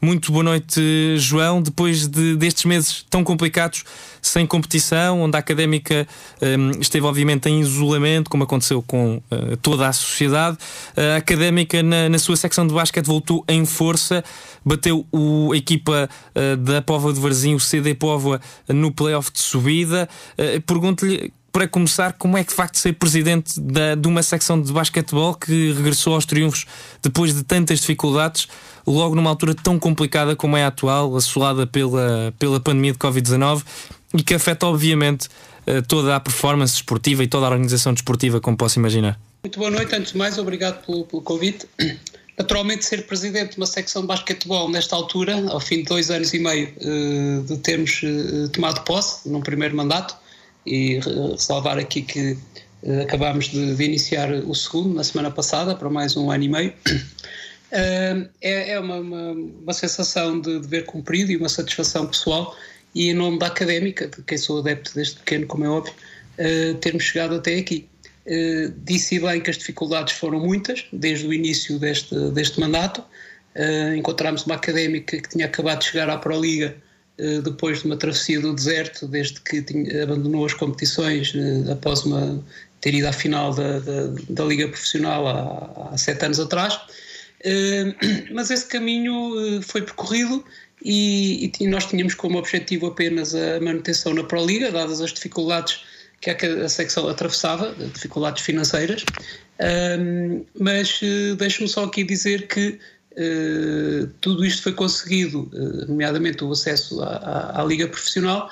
Muito 0.00 0.30
boa 0.30 0.44
noite, 0.44 0.80
João. 1.18 1.60
Depois 1.60 2.06
de, 2.06 2.36
destes 2.36 2.64
meses 2.64 3.04
tão 3.10 3.24
complicados, 3.24 3.82
sem 4.22 4.46
competição, 4.46 5.22
onde 5.22 5.36
a 5.36 5.40
académica 5.40 6.06
um, 6.40 6.80
esteve, 6.80 7.04
obviamente, 7.04 7.48
em 7.48 7.60
isolamento, 7.60 8.30
como 8.30 8.44
aconteceu 8.44 8.80
com 8.80 9.16
uh, 9.16 9.56
toda 9.56 9.88
a 9.88 9.92
sociedade, 9.92 10.56
a 10.96 11.16
académica, 11.16 11.82
na, 11.82 12.08
na, 12.08 12.18
sua 12.18 12.36
secção 12.36 12.64
de 12.64 12.72
basquete, 12.72 13.06
voltou 13.06 13.44
em 13.48 13.64
força, 13.64 14.22
bateu 14.64 15.04
o, 15.10 15.50
a 15.52 15.56
equipa 15.56 16.08
uh, 16.34 16.56
da 16.56 16.80
Póvoa 16.80 17.12
de 17.12 17.18
Varzim, 17.18 17.54
o 17.54 17.60
CD 17.60 17.92
Póvoa, 17.92 18.40
no 18.68 18.92
playoff 18.92 19.32
de 19.32 19.40
subida. 19.40 20.08
Uh, 20.38 20.60
Pergunto-lhe 20.60 21.32
para 21.58 21.66
começar, 21.66 22.12
como 22.12 22.38
é 22.38 22.44
que 22.44 22.50
de 22.50 22.54
facto 22.54 22.76
ser 22.76 22.92
presidente 22.92 23.58
da, 23.58 23.96
de 23.96 24.06
uma 24.06 24.22
secção 24.22 24.62
de 24.62 24.72
basquetebol 24.72 25.34
que 25.34 25.72
regressou 25.72 26.14
aos 26.14 26.24
triunfos 26.24 26.66
depois 27.02 27.34
de 27.34 27.42
tantas 27.42 27.80
dificuldades, 27.80 28.46
logo 28.86 29.16
numa 29.16 29.28
altura 29.28 29.56
tão 29.56 29.76
complicada 29.76 30.36
como 30.36 30.56
é 30.56 30.62
a 30.62 30.68
atual, 30.68 31.16
assolada 31.16 31.66
pela, 31.66 32.32
pela 32.38 32.60
pandemia 32.60 32.92
de 32.92 32.98
Covid-19 32.98 33.64
e 34.14 34.22
que 34.22 34.34
afeta, 34.34 34.68
obviamente, 34.68 35.28
eh, 35.66 35.82
toda 35.82 36.14
a 36.14 36.20
performance 36.20 36.76
esportiva 36.76 37.24
e 37.24 37.26
toda 37.26 37.46
a 37.46 37.50
organização 37.50 37.92
desportiva, 37.92 38.40
como 38.40 38.56
posso 38.56 38.78
imaginar? 38.78 39.18
Muito 39.42 39.58
boa 39.58 39.72
noite, 39.72 39.92
antes 39.96 40.12
de 40.12 40.18
mais, 40.18 40.38
obrigado 40.38 40.86
pelo, 40.86 41.06
pelo 41.06 41.22
convite. 41.22 41.66
Naturalmente, 42.38 42.84
ser 42.84 43.04
presidente 43.04 43.54
de 43.54 43.56
uma 43.56 43.66
secção 43.66 44.02
de 44.02 44.06
basquetebol 44.06 44.70
nesta 44.70 44.94
altura, 44.94 45.34
ao 45.50 45.58
fim 45.58 45.78
de 45.78 45.86
dois 45.86 46.08
anos 46.08 46.32
e 46.32 46.38
meio 46.38 46.68
uh, 46.68 47.42
de 47.42 47.58
termos 47.58 48.00
uh, 48.04 48.48
tomado 48.50 48.84
posse 48.84 49.28
num 49.28 49.40
primeiro 49.40 49.74
mandato, 49.74 50.14
e 50.68 51.00
salvar 51.38 51.78
aqui 51.78 52.02
que 52.02 52.36
uh, 52.82 53.02
acabámos 53.02 53.48
de, 53.48 53.74
de, 53.74 53.84
iniciar 53.84 54.30
o 54.30 54.54
segundo 54.54 54.94
na 54.94 55.02
semana 55.02 55.30
passada, 55.30 55.74
para 55.74 55.88
mais 55.88 56.16
um 56.16 56.30
ano 56.30 56.44
e 56.44 56.48
meio. 56.48 56.72
Uh, 56.86 58.28
é, 58.40 58.72
é 58.72 58.80
uma, 58.80 58.96
uma, 58.96 59.32
uma, 59.32 59.72
sensação 59.72 60.40
de 60.40 60.60
dever 60.60 60.84
cumprido 60.84 61.32
e 61.32 61.36
uma 61.36 61.48
satisfação 61.48 62.06
pessoal, 62.06 62.54
e 62.94 63.10
em 63.10 63.14
nome 63.14 63.38
da 63.38 63.46
académica, 63.46 64.06
de 64.08 64.22
quem 64.22 64.36
sou 64.36 64.58
adepto 64.58 64.94
desde 64.94 65.16
pequeno, 65.16 65.46
como 65.46 65.64
é 65.64 65.68
óbvio, 65.68 65.92
termos 66.80 67.04
chegado 67.04 67.34
até 67.34 67.56
aqui. 67.56 67.86
Disse 68.84 69.20
bem 69.20 69.40
que 69.40 69.50
as 69.50 69.58
dificuldades 69.58 70.14
foram 70.14 70.40
muitas, 70.40 70.86
desde 70.92 71.26
o 71.26 71.32
início 71.32 71.78
deste, 71.78 72.14
deste 72.30 72.58
mandato. 72.58 73.04
Encontramos 73.96 74.46
uma 74.46 74.54
académica 74.54 75.20
que 75.20 75.28
tinha 75.28 75.44
acabado 75.46 75.80
de 75.80 75.86
chegar 75.86 76.08
à 76.08 76.16
Proliga 76.16 76.74
depois 77.42 77.80
de 77.80 77.86
uma 77.86 77.96
travessia 77.96 78.40
do 78.40 78.54
deserto, 78.54 79.06
desde 79.06 79.40
que 79.40 79.60
tinha, 79.62 80.04
abandonou 80.04 80.46
as 80.46 80.54
competições 80.54 81.34
após 81.70 82.04
uma, 82.04 82.42
ter 82.80 82.94
ido 82.94 83.08
à 83.08 83.12
final 83.12 83.52
da, 83.52 83.80
da, 83.80 84.06
da 84.30 84.44
Liga 84.44 84.68
Profissional 84.68 85.26
há, 85.26 85.90
há 85.92 85.98
sete 85.98 86.24
anos 86.24 86.38
atrás. 86.38 86.78
mas 88.32 88.50
esse 88.50 88.66
caminho 88.66 89.62
foi 89.62 89.82
percorrido 89.82 90.44
e, 90.84 91.52
e, 91.60 91.66
nós 91.66 91.86
tínhamos 91.86 92.14
como 92.14 92.38
objetivo 92.38 92.86
apenas 92.86 93.34
a 93.34 93.60
manutenção 93.60 94.14
na 94.14 94.24
Proliga, 94.24 94.70
dadas 94.70 95.00
as 95.00 95.12
dificuldades 95.12 95.84
que 96.20 96.30
a 96.30 96.68
secção 96.68 97.08
atravessava, 97.08 97.74
dificuldades 97.94 98.42
financeiras. 98.42 99.04
Mas 100.58 101.00
deixe-me 101.36 101.68
só 101.68 101.84
aqui 101.84 102.04
dizer 102.04 102.48
que 102.48 102.78
tudo 104.20 104.44
isto 104.44 104.62
foi 104.62 104.72
conseguido, 104.72 105.50
uh, 105.52 105.86
nomeadamente 105.88 106.44
o 106.44 106.52
acesso 106.52 107.02
à, 107.02 107.60
à, 107.60 107.64
Liga 107.64 107.88
Profissional, 107.88 108.50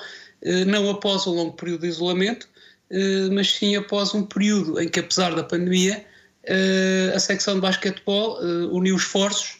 não 0.67 0.89
após 0.89 1.25
um 1.25 1.31
longo 1.31 1.53
período 1.53 1.81
de 1.81 1.87
isolamento, 1.87 2.47
mas 3.31 3.53
sim 3.53 3.75
após 3.75 4.13
um 4.13 4.21
período 4.21 4.79
em 4.79 4.87
que, 4.87 4.99
apesar 4.99 5.33
da 5.33 5.43
pandemia, 5.43 6.05
a 7.13 7.19
secção 7.19 7.55
de 7.55 7.61
basquetebol 7.61 8.39
uniu 8.71 8.95
esforços 8.95 9.57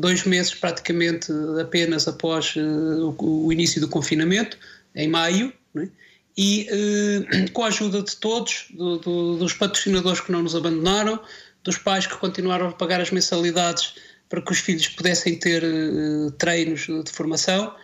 dois 0.00 0.24
meses 0.24 0.54
praticamente 0.54 1.30
apenas 1.60 2.08
após 2.08 2.54
o, 2.56 3.52
início 3.52 3.78
do 3.78 3.88
confinamento, 3.88 4.56
em 4.96 5.06
maio, 5.06 5.52
né? 5.74 5.86
e 6.34 6.66
com 7.52 7.62
a 7.62 7.66
ajuda 7.66 8.02
de 8.02 8.16
todos, 8.16 8.68
do, 8.70 8.96
do, 8.98 9.36
dos 9.36 9.52
patrocinadores 9.52 10.22
que 10.22 10.32
não 10.32 10.42
nos 10.42 10.56
abandonaram, 10.56 11.20
dos 11.64 11.78
pais 11.78 12.06
que 12.06 12.16
continuaram 12.16 12.68
a 12.68 12.72
pagar 12.72 13.00
as 13.00 13.10
mensalidades 13.10 13.94
para 14.28 14.42
que 14.42 14.52
os 14.52 14.58
filhos 14.58 14.88
pudessem 14.88 15.38
ter 15.38 15.62
treinos 16.38 16.80
de 16.80 17.10
formação, 17.10 17.74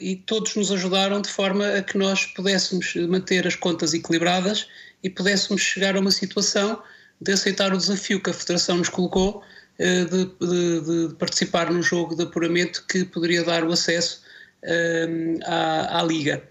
e 0.00 0.22
todos 0.26 0.54
nos 0.54 0.70
ajudaram 0.70 1.20
de 1.22 1.30
forma 1.30 1.66
a 1.66 1.82
que 1.82 1.96
nós 1.96 2.26
pudéssemos 2.26 2.94
manter 2.94 3.46
as 3.46 3.54
contas 3.54 3.94
equilibradas 3.94 4.68
e 5.02 5.08
pudéssemos 5.08 5.62
chegar 5.62 5.96
a 5.96 6.00
uma 6.00 6.10
situação 6.10 6.82
de 7.20 7.32
aceitar 7.32 7.72
o 7.72 7.78
desafio 7.78 8.22
que 8.22 8.30
a 8.30 8.34
Federação 8.34 8.78
nos 8.78 8.88
colocou 8.88 9.42
eh, 9.78 10.04
de, 10.04 10.24
de, 10.24 11.08
de, 11.08 11.14
participar 11.14 11.70
num 11.70 11.82
jogo 11.82 12.14
de 12.16 12.22
apuramento 12.22 12.84
que 12.88 13.04
poderia 13.04 13.44
dar 13.44 13.64
o 13.64 13.72
acesso 13.72 14.22
à, 15.44 16.00
à, 16.00 16.02
Liga. 16.02 16.42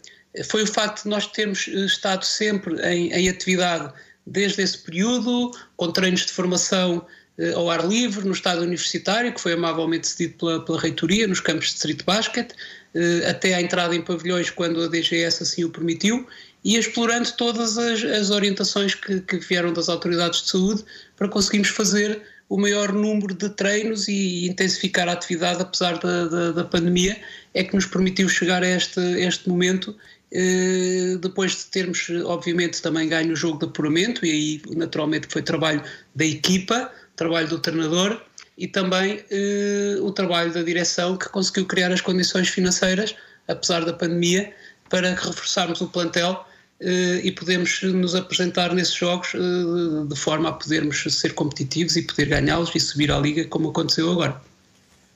Foi 0.46 0.64
o 0.64 0.68
facto 0.68 1.04
de 1.04 1.10
nós 1.10 1.28
termos 1.28 1.68
estado 1.68 2.24
sempre 2.24 2.80
em, 2.82 3.12
em 3.12 3.28
atividade 3.28 3.94
desde 4.28 4.62
esse 4.62 4.78
período, 4.78 5.52
com 5.76 5.92
treinos 5.92 6.26
de 6.26 6.32
formação 6.32 7.06
uh, 7.38 7.56
ao 7.56 7.70
ar 7.70 7.88
livre, 7.88 8.26
no 8.26 8.34
estádio 8.34 8.64
universitário, 8.64 9.34
que 9.34 9.40
foi 9.40 9.54
amavelmente 9.54 10.08
cedido 10.08 10.38
pela, 10.38 10.66
pela 10.66 10.80
reitoria, 10.80 11.28
nos 11.28 11.40
campos 11.40 11.70
de 11.70 11.76
street 11.76 12.04
basket, 12.04 12.52
uh, 12.52 13.30
até 13.30 13.54
à 13.54 13.62
entrada 13.62 13.96
em 13.96 14.02
pavilhões, 14.02 14.50
quando 14.50 14.84
a 14.84 14.88
DGS 14.88 15.44
assim 15.44 15.64
o 15.64 15.70
permitiu, 15.70 16.28
e 16.64 16.76
explorando 16.76 17.32
todas 17.38 17.78
as, 17.78 18.04
as 18.04 18.30
orientações 18.30 18.94
que, 18.94 19.22
que, 19.22 19.38
vieram 19.38 19.72
das 19.72 19.88
autoridades 19.88 20.42
de 20.42 20.50
saúde 20.50 20.84
para 21.16 21.30
conseguirmos 21.30 21.70
fazer 21.70 22.22
o 22.50 22.58
maior 22.58 22.92
número 22.92 23.34
de 23.34 23.50
treinos 23.50 24.08
e 24.08 24.48
intensificar 24.48 25.08
a 25.08 25.14
atividade, 25.14 25.62
apesar 25.62 25.98
da, 26.00 26.26
da, 26.26 26.52
da 26.52 26.64
pandemia, 26.64 27.20
é 27.54 27.64
que 27.64 27.76
nos 27.76 27.86
permitiu 27.86 28.28
chegar 28.30 28.64
a 28.64 28.68
este, 28.68 29.00
este 29.00 29.48
momento. 29.50 29.96
Eh, 30.32 31.18
depois 31.22 31.56
de 31.56 31.66
termos, 31.66 32.10
obviamente, 32.26 32.82
também 32.82 33.08
ganho 33.08 33.34
o 33.34 33.36
jogo 33.36 33.60
de 33.60 33.66
apuramento, 33.66 34.26
e 34.26 34.32
aí, 34.32 34.62
naturalmente, 34.76 35.28
foi 35.30 35.42
trabalho 35.42 35.82
da 36.14 36.26
equipa, 36.26 36.92
trabalho 37.16 37.48
do 37.48 37.60
treinador 37.60 38.22
e 38.58 38.68
também 38.68 39.24
eh, 39.32 39.98
o 40.02 40.12
trabalho 40.12 40.52
da 40.52 40.62
direção 40.62 41.18
que 41.18 41.30
conseguiu 41.30 41.66
criar 41.66 41.92
as 41.92 42.02
condições 42.02 42.50
financeiras, 42.50 43.16
apesar 43.48 43.86
da 43.86 43.94
pandemia, 43.94 44.54
para 44.90 45.10
reforçarmos 45.16 45.82
o 45.82 45.88
plantel 45.88 46.46
Uh, 46.80 47.18
e 47.24 47.32
podemos 47.32 47.82
nos 47.82 48.14
apresentar 48.14 48.72
nesses 48.72 48.94
jogos 48.94 49.34
uh, 49.34 50.06
de 50.06 50.16
forma 50.16 50.50
a 50.50 50.52
podermos 50.52 51.02
ser 51.10 51.34
competitivos 51.34 51.96
e 51.96 52.04
poder 52.04 52.28
ganhá-los 52.28 52.70
e 52.76 52.80
subir 52.80 53.12
à 53.12 53.18
liga 53.18 53.44
como 53.46 53.70
aconteceu 53.70 54.12
agora. 54.12 54.40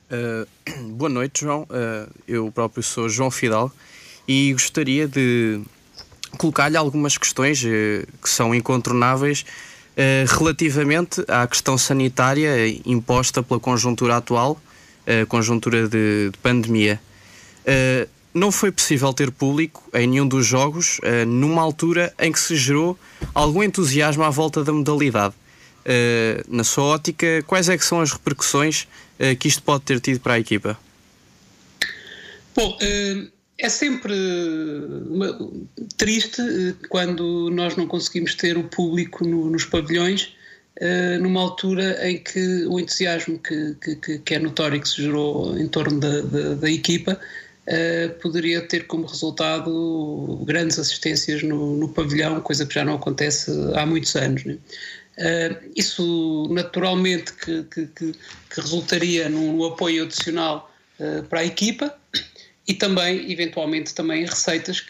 Uh, 0.09 0.89
boa 0.97 1.07
noite, 1.07 1.41
João. 1.41 1.67
eu 2.27 2.51
próprio 2.51 2.81
sou 2.81 3.07
João 3.07 3.29
Fidal 3.29 3.71
e 4.27 4.53
gostaria 4.53 5.07
de 5.07 5.61
colocar-lhe 6.37 6.77
algumas 6.77 7.17
questões 7.17 7.61
que 7.61 8.29
são 8.29 8.55
incontornáveis 8.55 9.45
relativamente 10.27 11.21
à 11.27 11.45
questão 11.45 11.77
sanitária 11.77 12.49
imposta 12.85 13.43
pela 13.43 13.59
conjuntura 13.59 14.15
atual, 14.15 14.59
conjuntura 15.27 15.89
de, 15.89 16.29
de 16.31 16.37
pandemia 16.41 16.99
não 18.33 18.51
foi 18.51 18.71
possível 18.71 19.13
ter 19.13 19.31
público 19.31 19.83
em 19.93 20.07
nenhum 20.07 20.27
dos 20.27 20.45
jogos 20.45 20.99
uh, 20.99 21.25
numa 21.25 21.61
altura 21.61 22.13
em 22.19 22.31
que 22.31 22.39
se 22.39 22.55
gerou 22.55 22.97
algum 23.33 23.61
entusiasmo 23.61 24.23
à 24.23 24.29
volta 24.29 24.63
da 24.63 24.71
modalidade. 24.71 25.35
Uh, 25.81 26.55
na 26.55 26.63
sua 26.63 26.85
ótica, 26.85 27.43
quais 27.45 27.67
é 27.67 27.77
que 27.77 27.83
são 27.83 27.99
as 27.99 28.11
repercussões 28.11 28.87
uh, 29.19 29.35
que 29.37 29.47
isto 29.47 29.61
pode 29.63 29.83
ter 29.83 29.99
tido 29.99 30.19
para 30.19 30.35
a 30.35 30.39
equipa? 30.39 30.77
Bom, 32.55 32.77
é 33.61 33.69
sempre 33.69 34.13
triste 35.97 36.41
quando 36.89 37.49
nós 37.51 37.75
não 37.75 37.87
conseguimos 37.87 38.35
ter 38.35 38.57
o 38.57 38.63
público 38.63 39.25
no, 39.25 39.49
nos 39.49 39.65
pavilhões 39.65 40.35
numa 41.19 41.41
altura 41.41 42.09
em 42.09 42.17
que 42.17 42.65
o 42.65 42.79
entusiasmo 42.79 43.37
que, 43.37 43.75
que, 43.95 44.19
que, 44.19 44.33
é 44.33 44.39
notório 44.39 44.81
que 44.81 44.89
se 44.89 45.03
gerou 45.03 45.55
em 45.57 45.67
torno 45.67 45.99
da, 45.99 46.21
da, 46.21 46.55
da 46.55 46.71
equipa 46.71 47.19
poderia 48.19 48.61
ter 48.61 48.87
como 48.87 49.05
resultado 49.05 50.41
grandes 50.43 50.79
assistências 50.79 51.43
no, 51.43 51.77
no, 51.77 51.89
pavilhão, 51.89 52.41
coisa 52.41 52.65
que 52.65 52.73
já 52.73 52.83
não 52.83 52.95
acontece 52.95 53.51
há 53.75 53.85
muitos 53.85 54.15
anos. 54.15 54.43
Né? 54.43 54.57
Isso 55.75 56.47
naturalmente 56.49 57.31
que, 57.33 57.63
que, 57.85 58.15
resultaria 58.49 59.29
num, 59.29 59.63
apoio 59.63 60.03
adicional 60.03 60.73
para 61.29 61.41
a 61.41 61.45
equipa 61.45 61.95
e 62.67 62.73
também, 62.73 63.31
eventualmente, 63.31 63.93
também 63.93 64.25
receitas 64.25 64.85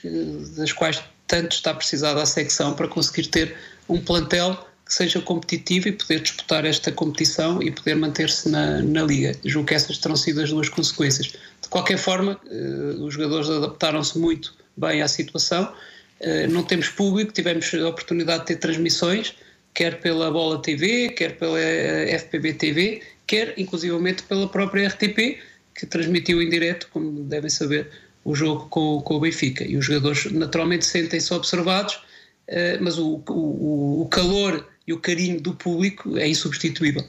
das 0.55 0.71
quais 0.71 1.01
tanto 1.27 1.53
está 1.53 1.73
precisada 1.73 2.21
a 2.21 2.25
secção 2.25 2.73
para 2.73 2.87
conseguir 2.87 3.27
ter 3.27 3.55
um 3.87 3.99
plantel 3.99 4.67
que 4.85 4.93
seja 4.93 5.21
competitivo 5.21 5.87
e 5.87 5.93
poder 5.93 6.19
disputar 6.19 6.65
esta 6.65 6.91
competição 6.91 7.63
e 7.63 7.71
poder 7.71 7.95
manter-se 7.95 8.49
na, 8.49 8.81
na 8.81 9.03
liga. 9.03 9.33
Julgo 9.45 9.69
que 9.69 9.73
essas 9.73 9.97
terão 9.97 10.17
sido 10.17 10.41
as 10.41 10.49
duas 10.49 10.67
consequências. 10.67 11.27
De 11.27 11.69
qualquer 11.69 11.97
forma, 11.97 12.37
eh, 12.45 12.95
os 12.99 13.13
jogadores 13.13 13.49
adaptaram-se 13.49 14.19
muito 14.19 14.53
bem 14.75 15.01
à 15.01 15.07
situação. 15.07 15.73
Eh, 16.19 16.47
não 16.47 16.63
temos 16.63 16.89
público, 16.89 17.31
tivemos 17.31 17.73
a 17.73 17.87
oportunidade 17.87 18.41
de 18.41 18.47
ter 18.47 18.55
transmissões, 18.57 19.33
quer 19.73 20.01
pela 20.01 20.29
Bola 20.29 20.61
TV, 20.61 21.09
quer 21.09 21.37
pela 21.37 21.57
FPB 21.57 22.53
TV, 22.55 23.01
quer 23.25 23.53
inclusivamente 23.57 24.23
pela 24.23 24.49
própria 24.49 24.89
RTP, 24.89 25.39
que 25.73 25.85
transmitiu 25.85 26.41
em 26.41 26.49
direto, 26.49 26.87
como 26.91 27.23
devem 27.23 27.49
saber, 27.49 27.89
o 28.23 28.35
jogo 28.35 28.67
com, 28.69 29.01
com 29.01 29.15
o 29.15 29.19
Benfica. 29.19 29.63
E 29.63 29.77
os 29.77 29.85
jogadores 29.85 30.31
naturalmente 30.31 30.85
sentem-se 30.85 31.33
observados, 31.33 31.95
uh, 31.95 32.77
mas 32.81 32.97
o, 32.97 33.21
o, 33.27 34.01
o, 34.01 34.07
calor 34.09 34.67
e 34.85 34.93
o 34.93 34.99
carinho 34.99 35.41
do 35.41 35.53
público 35.53 36.17
é 36.17 36.27
insubstituível. 36.27 37.03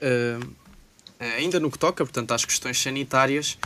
Uh, 0.00 0.46
ainda 1.36 1.60
no 1.60 1.70
que 1.70 1.78
toca, 1.78 2.04
portanto, 2.04 2.32
às 2.32 2.44
questões 2.44 2.80
sanitárias, 2.80 3.58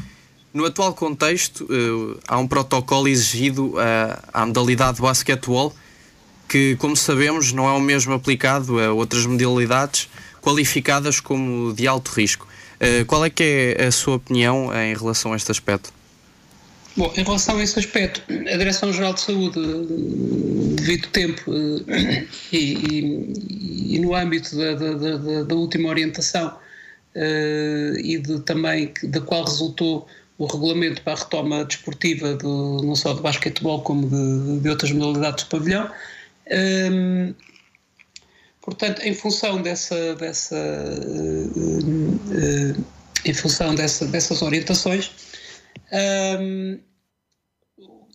no 0.53 0.67
atual 0.67 0.95
contexto, 0.95 1.65
uh, 1.65 2.21
há 2.29 2.39
um 2.39 2.47
protocolo 2.47 3.09
exigido 3.09 3.75
à 4.33 4.45
modalidade 4.45 4.97
de 4.97 5.03
basquetebol 5.03 5.75
que, 6.49 6.77
como 6.77 6.95
sabemos, 6.95 7.51
não 7.51 7.67
é 7.67 7.73
o 7.73 7.81
mesmo 7.81 8.13
aplicado 8.13 8.79
a 8.79 8.93
outras 8.93 9.25
modalidades 9.25 10.11
qualificadas 10.43 11.19
como 11.19 11.73
de 11.73 11.87
alto 11.87 12.11
risco. 12.11 12.47
Uh, 12.83 13.07
qual 13.07 13.25
é 13.25 13.31
que 13.31 13.77
é 13.79 13.85
a 13.85 13.93
sua 13.93 14.17
opinião 14.17 14.75
em 14.75 14.93
relação 14.93 15.33
a 15.33 15.37
este 15.37 15.53
aspecto? 15.53 15.93
Bom, 16.97 17.13
em 17.17 17.23
relação 17.23 17.57
a 17.57 17.63
esse 17.63 17.79
aspecto, 17.79 18.21
a 18.29 18.57
Direção-Geral 18.57 19.15
de 19.15 19.21
Saúde, 19.21 19.61
devido 20.75 21.07
tempo 21.09 21.41
eh, 21.89 22.27
e, 22.53 22.59
e, 22.59 23.95
e, 23.95 23.99
no 24.01 24.15
âmbito 24.15 24.55
da, 24.57 24.75
da, 24.75 24.95
da, 24.95 25.43
da 25.45 25.55
última 25.55 25.89
orientação 25.89 26.49
uh, 26.49 27.99
e 27.99 28.19
de, 28.19 28.41
também 28.41 28.93
da 29.05 29.21
qual 29.21 29.45
resultou 29.45 30.07
o 30.37 30.45
regulamento 30.45 31.01
para 31.03 31.15
a 31.15 31.17
retoma 31.17 31.65
desportiva 31.65 32.35
do, 32.35 32.83
não 32.83 32.97
só 32.97 33.15
de 33.15 33.23
basquetebol 33.23 33.81
como 33.83 34.09
de, 34.09 34.61
de 34.61 34.69
outras 34.69 34.91
modalidades 34.91 35.45
de 35.45 35.51
pavilhão, 35.51 35.89
portanto, 38.63 39.03
em 39.03 39.15
função 39.15 39.61
dessa, 39.61 40.15
dessa 40.15 40.57
uh, 40.57 41.59
uh, 41.59 42.85
em 43.25 43.35
função 43.35 43.75
dessa, 43.75 44.07
dessas 44.07 44.43
orientações, 44.43 45.11
um, 46.41 46.79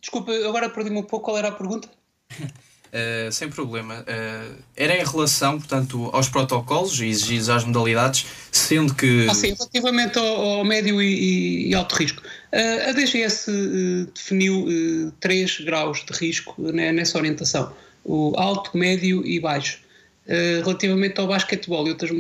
desculpa, 0.02 0.32
agora 0.48 0.70
perdi-me 0.70 0.98
um 0.98 1.04
pouco 1.04 1.26
qual 1.26 1.38
era 1.38 1.50
a 1.50 1.52
pergunta. 1.52 1.90
Uh, 2.32 3.30
sem 3.32 3.50
problema. 3.50 4.02
Uh, 4.02 4.56
era 4.76 4.98
em 4.98 5.06
relação, 5.06 5.60
portanto, 5.60 6.10
aos 6.12 6.28
protocolos 6.28 7.00
exigidos 7.00 7.50
às 7.50 7.64
modalidades, 7.64 8.26
sendo 8.52 8.94
que. 8.96 9.28
Ah, 9.30 9.34
sim, 9.34 9.54
relativamente 9.54 10.18
ao, 10.18 10.26
ao 10.26 10.66
médio 10.66 11.02
e, 11.02 11.70
e, 11.70 11.76
alto 11.76 11.96
risco. 11.96 12.22
Uh, 12.52 12.90
a 12.90 12.92
DGS 12.94 13.52
definiu 14.14 15.14
três 15.20 15.60
graus 15.60 16.04
de 16.04 16.14
risco 16.14 16.56
né, 16.60 16.92
nessa 16.92 17.18
orientação: 17.18 17.72
o 18.04 18.34
alto, 18.38 18.76
médio 18.76 19.26
e 19.26 19.40
baixo. 19.40 19.87
Relativamente 20.64 21.20
ao 21.20 21.28
basquetebol 21.28 21.88
e 21.88 21.92
outras 21.92 22.12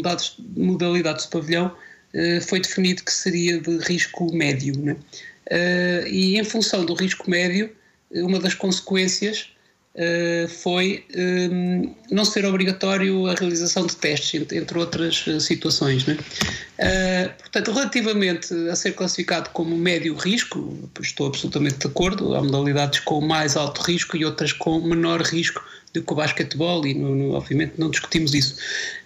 modalidades, 0.55 1.25
de 1.25 1.31
pavilhão, 1.31 1.75
foi 2.47 2.59
definido 2.59 3.03
que 3.03 3.11
seria 3.11 3.59
de 3.59 3.77
risco 3.79 4.33
médio. 4.33 4.77
Né? 4.79 4.95
Uh, 5.51 6.07
e 6.07 6.39
em 6.39 6.43
função 6.43 6.85
do 6.85 6.93
risco 6.93 7.29
médio, 7.29 7.69
uma 8.11 8.39
das 8.39 8.53
consequências 8.53 9.49
foi 10.61 11.03
eh, 11.11 11.49
não 12.11 12.23
ser 12.23 12.45
obrigatório 12.45 13.25
a 13.25 13.33
realização 13.33 13.87
de 13.87 13.95
testes, 13.95 14.39
entre, 14.51 14.77
outras 14.77 15.25
situações. 15.39 16.05
Né? 16.05 16.15
Portanto, 17.39 17.71
relativamente 17.71 18.53
a 18.69 18.75
ser 18.75 18.91
classificado 18.91 19.49
como 19.49 19.75
médio 19.75 20.13
risco, 20.13 20.87
estou 21.01 21.25
absolutamente 21.25 21.79
de 21.79 21.87
acordo, 21.87 22.35
há 22.35 22.43
modalidades 22.43 22.99
com 22.99 23.19
mais 23.21 23.57
alto 23.57 23.81
risco 23.81 24.15
e 24.15 24.23
outras 24.23 24.53
com 24.53 24.79
menor 24.81 25.21
risco 25.23 25.66
do 25.93 26.03
que 26.03 26.13
o 26.13 26.15
basquetebol 26.15 26.85
e 26.85 26.93
no, 26.93 27.15
no, 27.15 27.33
obviamente 27.33 27.73
não 27.77 27.89
discutimos 27.89 28.33
isso. 28.33 28.57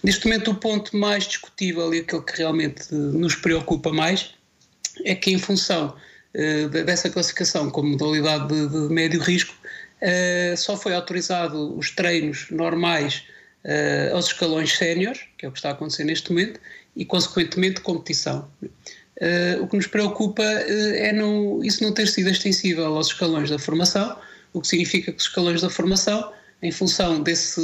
Neste 0.02 0.26
momento 0.26 0.50
o 0.50 0.54
ponto 0.54 0.96
mais 0.96 1.24
discutível 1.24 1.92
e 1.94 2.00
aquele 2.00 2.22
que 2.22 2.38
realmente 2.38 2.92
nos 2.94 3.34
preocupa 3.34 3.92
mais 3.92 4.34
é 5.04 5.14
que 5.14 5.30
em 5.30 5.38
função 5.38 5.94
eh, 6.34 6.66
dessa 6.68 7.10
classificação 7.10 7.70
como 7.70 7.90
modalidade 7.90 8.48
de, 8.48 8.68
de 8.68 8.92
médio 8.92 9.20
risco, 9.20 9.54
uh, 10.00 10.56
só 10.56 10.76
foi 10.78 10.94
autorizado 10.94 11.76
os 11.76 11.90
treinos 11.90 12.46
normais 12.50 13.22
uh, 13.64 14.14
aos 14.14 14.28
escalões 14.28 14.72
séniores, 14.72 15.20
que 15.36 15.44
é 15.44 15.48
o 15.48 15.52
que 15.52 15.58
está 15.58 15.68
a 15.68 15.72
acontecer 15.72 16.04
neste 16.04 16.32
momento, 16.32 16.58
e 16.96 17.04
consequentemente 17.04 17.82
competição. 17.82 18.48
o 19.60 19.66
que 19.66 19.76
nos 19.76 19.86
preocupa 19.86 20.42
é 20.42 21.12
não, 21.12 21.62
isso 21.64 21.82
não 21.82 21.92
ter 21.92 22.06
sido 22.06 22.28
extensível 22.28 22.96
aos 22.96 23.06
escalões 23.06 23.48
da 23.48 23.58
formação, 23.58 24.16
o 24.52 24.60
que 24.60 24.68
significa 24.68 25.10
que 25.12 25.18
os 25.18 25.24
escalões 25.24 25.62
da 25.62 25.70
formação, 25.70 26.32
em 26.62 26.70
função 26.70 27.22
desse 27.22 27.60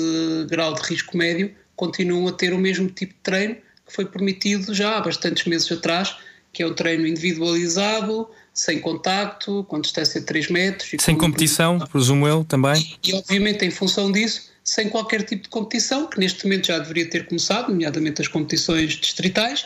grau 0.49 0.75
de 0.75 0.83
risco 0.83 1.17
médio, 1.17 1.55
continuam 1.77 2.27
a 2.27 2.33
ter 2.33 2.53
o 2.53 2.59
mesmo 2.59 2.89
tipo 2.89 3.15
de 3.15 3.21
treino 3.21 3.57
que 3.89 3.95
foi 3.95 4.05
permitido 4.05 4.75
já 4.75 4.99
há 4.99 5.01
bastantes 5.01 5.47
meses 5.47 5.71
atrás, 5.73 6.15
que 6.53 6.63
é 6.63 6.67
um 6.67 6.75
treino 6.75 7.07
individualizado, 7.07 8.29
sem 8.53 8.81
contacto, 8.81 9.65
com 9.65 9.81
distância 9.81 10.21
de 10.21 10.27
3 10.27 10.51
metros. 10.51 10.91
sem 11.01 11.15
com... 11.15 11.27
competição, 11.27 11.79
presumo 11.79 12.29
eu 12.29 12.45
também. 12.45 12.97
E, 13.03 13.11
e, 13.11 13.15
obviamente, 13.15 13.65
em 13.65 13.71
função 13.71 14.13
disso, 14.13 14.51
sem 14.63 14.89
qualquer 14.89 15.23
tipo 15.23 15.45
de 15.45 15.49
competição, 15.49 16.07
que 16.07 16.19
neste 16.21 16.45
momento 16.45 16.67
já 16.67 16.79
deveria 16.79 17.09
ter 17.09 17.27
começado, 17.27 17.71
nomeadamente 17.71 18.21
as 18.21 18.29
competições 18.29 18.93
distritais, 18.95 19.65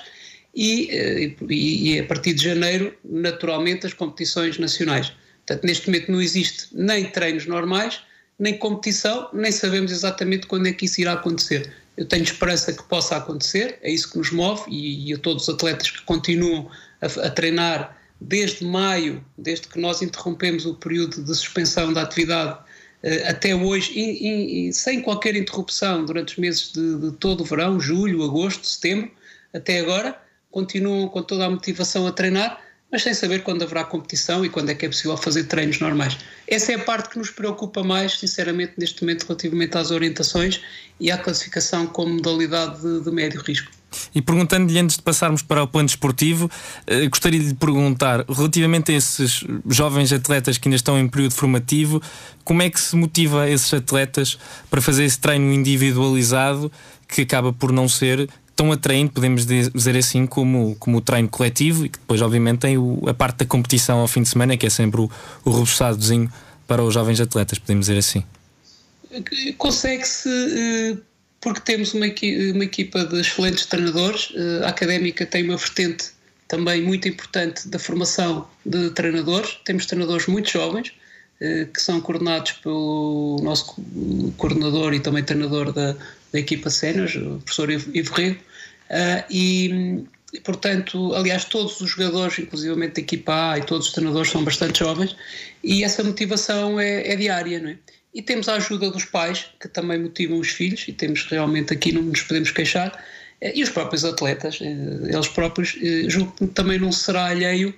e, 0.54 0.90
eh, 0.90 1.34
e, 1.48 1.94
e 1.94 1.98
a 1.98 2.04
partir 2.04 2.34
de 2.34 2.44
janeiro, 2.44 2.94
naturalmente, 3.04 3.86
as 3.86 3.94
competições 3.94 4.58
nacionais. 4.58 5.12
Portanto, 5.46 5.64
neste 5.64 5.88
momento 5.88 6.12
não 6.12 6.20
existe 6.20 6.68
nem 6.72 7.06
treinos 7.06 7.46
normais, 7.46 8.00
nem 8.42 8.58
competição, 8.58 9.28
nem 9.32 9.52
sabemos 9.52 9.92
exatamente 9.92 10.48
quando 10.48 10.66
é 10.66 10.72
que 10.72 10.86
isso 10.86 11.00
irá 11.00 11.12
acontecer. 11.12 11.72
Eu 11.96 12.04
tenho 12.04 12.24
esperança 12.24 12.72
que 12.72 12.82
possa 12.82 13.16
acontecer, 13.16 13.78
é 13.82 13.92
isso 13.92 14.10
que 14.10 14.18
nos 14.18 14.32
move, 14.32 14.68
e, 14.68 15.08
e 15.08 15.14
a 15.14 15.18
todos 15.18 15.44
os 15.46 15.54
atletas 15.54 15.92
que 15.92 16.02
continuam 16.02 16.68
a, 17.00 17.06
a 17.06 17.30
treinar 17.30 17.96
desde 18.20 18.64
maio, 18.64 19.24
desde 19.38 19.68
que 19.68 19.78
nós 19.78 20.02
interrompemos 20.02 20.66
o 20.66 20.74
período 20.74 21.22
de 21.22 21.34
suspensão 21.36 21.92
da 21.92 22.02
atividade 22.02 22.58
eh, 23.04 23.28
até 23.28 23.54
hoje, 23.54 24.72
sem 24.72 25.02
qualquer 25.02 25.36
interrupção 25.36 26.04
durante 26.04 26.32
os 26.32 26.38
meses 26.38 26.72
de, 26.72 26.98
de, 26.98 27.12
todo 27.18 27.42
o 27.42 27.44
verão, 27.44 27.78
julho, 27.78 28.24
agosto, 28.24 28.66
setembro, 28.66 29.08
até 29.54 29.78
agora, 29.78 30.20
continuam 30.50 31.06
com 31.06 31.22
toda 31.22 31.46
a 31.46 31.50
motivação 31.50 32.08
a 32.08 32.12
treinar, 32.12 32.60
mas 32.92 33.02
sem 33.02 33.14
saber 33.14 33.42
quando 33.42 33.62
haverá 33.62 33.82
competição 33.84 34.44
e 34.44 34.50
quando 34.50 34.68
é 34.68 34.74
que 34.74 34.84
é 34.84 34.88
possível 34.88 35.16
fazer 35.16 35.44
treinos 35.44 35.80
normais. 35.80 36.18
Essa 36.46 36.72
é 36.72 36.74
a 36.74 36.78
parte 36.78 37.08
que 37.08 37.18
nos 37.18 37.30
preocupa 37.30 37.82
mais, 37.82 38.18
sinceramente, 38.18 38.74
neste 38.76 39.02
momento, 39.02 39.24
relativamente 39.26 39.78
às 39.78 39.90
orientações 39.90 40.60
e 41.00 41.10
à 41.10 41.16
classificação 41.16 41.86
como 41.86 42.14
modalidade 42.14 42.82
de, 42.82 43.00
de 43.00 43.10
médio 43.10 43.40
risco. 43.40 43.70
E 44.14 44.20
perguntando-lhe 44.20 44.78
antes 44.78 44.96
de 44.96 45.02
passarmos 45.02 45.42
para 45.42 45.62
o 45.62 45.66
plano 45.66 45.86
desportivo, 45.86 46.50
eh, 46.86 47.06
gostaria 47.08 47.40
de 47.40 47.46
lhe 47.48 47.54
perguntar, 47.54 48.24
relativamente 48.28 48.92
a 48.92 48.96
esses 48.96 49.44
jovens 49.68 50.12
atletas 50.12 50.58
que 50.58 50.68
ainda 50.68 50.76
estão 50.76 50.98
em 50.98 51.08
período 51.08 51.34
formativo, 51.34 52.02
como 52.44 52.62
é 52.62 52.70
que 52.70 52.80
se 52.80 52.96
motiva 52.96 53.48
esses 53.48 53.72
atletas 53.72 54.38
para 54.70 54.80
fazer 54.80 55.04
esse 55.04 55.18
treino 55.18 55.52
individualizado 55.52 56.70
que 57.06 57.22
acaba 57.22 57.52
por 57.52 57.72
não 57.72 57.88
ser 57.88 58.28
tão 58.54 58.72
atraente, 58.72 59.12
podemos 59.12 59.46
dizer 59.46 59.96
assim, 59.96 60.26
como, 60.26 60.76
como 60.76 60.98
o 60.98 61.00
treino 61.00 61.28
coletivo 61.28 61.86
e 61.86 61.88
que 61.88 61.98
depois, 61.98 62.20
obviamente, 62.20 62.60
tem 62.60 62.78
o, 62.78 63.02
a 63.06 63.14
parte 63.14 63.38
da 63.38 63.46
competição 63.46 63.98
ao 63.98 64.08
fim 64.08 64.22
de 64.22 64.28
semana, 64.28 64.56
que 64.56 64.66
é 64.66 64.70
sempre 64.70 65.00
o, 65.00 65.10
o 65.44 65.64
para 66.66 66.82
os 66.82 66.94
jovens 66.94 67.20
atletas, 67.20 67.58
podemos 67.58 67.86
dizer 67.86 67.98
assim? 67.98 68.24
Consegue-se. 69.58 70.28
Uh 70.28 71.12
porque 71.42 71.60
temos 71.60 71.92
uma, 71.92 72.06
uma 72.06 72.64
equipa 72.64 73.04
de 73.04 73.20
excelentes 73.20 73.66
treinadores. 73.66 74.32
Eh, 74.34 74.64
a 74.64 74.68
académica 74.68 75.26
tem 75.26 75.44
uma 75.44 75.56
vertente 75.56 76.10
também 76.46 76.80
muito 76.80 77.08
importante 77.08 77.68
da 77.68 77.78
formação 77.78 78.48
de 78.64 78.90
treinadores. 78.90 79.58
Temos 79.64 79.84
treinadores 79.84 80.28
muito 80.28 80.48
jovens 80.48 80.88
eh, 80.88 80.92
que 81.40 81.82
são 81.82 82.00
coordenados 82.00 82.52
pelo 82.52 83.36
nosso 83.42 83.74
coordenador 84.36 84.94
e 84.94 85.00
também 85.00 85.24
treinador 85.24 85.72
da, 85.72 85.96
da 86.32 86.38
equipa 86.38 86.70
sénior, 86.70 87.08
o 87.16 87.40
professor 87.40 87.70
Ivo 87.70 88.14
Rego. 88.14 88.40
Eh, 88.92 89.24
e, 89.30 90.04
portanto, 90.44 91.14
aliás, 91.14 91.44
todos 91.46 91.80
os 91.80 91.90
jogadores, 91.90 92.38
inclusivamente 92.38 92.94
da 92.94 93.00
equipa 93.00 93.52
A 93.52 93.58
e 93.58 93.62
todos 93.62 93.88
os 93.88 93.92
treinadores, 93.92 94.30
são 94.30 94.44
bastante 94.44 94.80
jovens 94.80 95.16
e 95.64 95.82
essa 95.82 96.04
motivação 96.04 96.78
é, 96.78 97.08
é 97.08 97.16
diária, 97.16 97.58
não 97.60 97.70
é? 97.70 97.76
E 98.14 98.20
temos 98.20 98.46
a 98.48 98.56
ajuda 98.56 98.90
dos 98.90 99.06
pais, 99.06 99.46
que 99.58 99.66
também 99.66 99.98
motivam 99.98 100.38
os 100.38 100.48
filhos, 100.48 100.86
e 100.86 100.92
temos 100.92 101.24
realmente 101.24 101.72
aqui, 101.72 101.92
não 101.92 102.02
nos 102.02 102.20
podemos 102.20 102.50
queixar, 102.50 103.02
eh, 103.40 103.52
e 103.56 103.62
os 103.62 103.70
próprios 103.70 104.04
atletas, 104.04 104.58
eh, 104.60 104.66
eles 105.08 105.28
próprios, 105.28 105.78
eh, 105.82 106.04
julgo 106.10 106.32
que 106.32 106.46
também 106.48 106.78
não 106.78 106.92
será 106.92 107.28
alheio, 107.28 107.74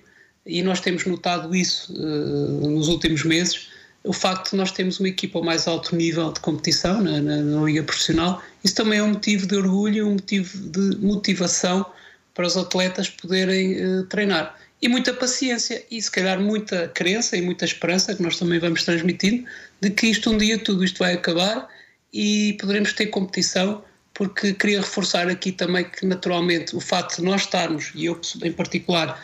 e 0.47 0.63
nós 0.63 0.81
temos 0.81 1.05
notado 1.07 1.55
isso 1.55 1.93
nos 1.93 2.89
últimos 2.89 3.25
meses, 3.25 3.69
o 4.05 4.13
facto 4.13 4.51
de 4.51 4.57
nós 4.57 4.71
termos 4.71 5.01
uma 5.01 5.09
equipa 5.09 5.39
ao 5.39 5.45
mais 5.45 5.67
alto 5.67 5.97
nível 5.97 6.31
de 6.31 6.41
competição 6.41 7.01
na, 7.01 7.21
na, 7.23 7.39
na, 7.39 7.65
Liga 7.65 7.83
Profissional, 7.83 8.43
isso 8.63 8.75
também 8.75 8.99
é 8.99 9.03
um 9.03 9.09
motivo 9.09 9.47
de 9.47 9.57
orgulho, 9.57 10.07
um 10.07 10.13
motivo 10.13 10.59
de 10.69 10.97
motivação 10.99 11.87
para 12.35 12.47
os 12.47 12.57
atletas 12.57 13.09
poderem 13.09 13.83
uh, 13.83 14.05
treinar. 14.05 14.59
E 14.83 14.89
muita 14.89 15.15
paciência 15.15 15.83
e 15.91 16.03
se 16.03 16.11
calhar 16.11 16.39
muita 16.39 16.89
crença 16.89 17.37
e 17.37 17.41
muita 17.41 17.65
esperança 17.65 18.15
que 18.15 18.23
nós 18.23 18.39
também 18.39 18.59
vamos 18.59 18.83
transmitindo 18.85 19.47
de 19.81 19.91
que 19.91 20.09
isto 20.09 20.31
um 20.31 20.37
dia 20.37 20.59
tudo 20.59 20.85
isto 20.85 20.99
vai 20.99 21.15
acabar 21.15 21.67
e 22.13 22.55
poderemos 22.61 22.93
ter 22.93 23.07
competição 23.07 23.83
porque 24.13 24.53
queria 24.53 24.81
reforçar 24.81 25.29
aqui 25.29 25.51
também 25.51 25.85
que, 25.85 26.05
naturalmente, 26.05 26.77
o 26.77 26.81
facto 26.81 27.17
de 27.17 27.23
nós 27.23 27.43
estarmos, 27.43 27.91
e 27.95 28.05
eu 28.05 28.21
em 28.43 28.53
particular, 28.53 29.21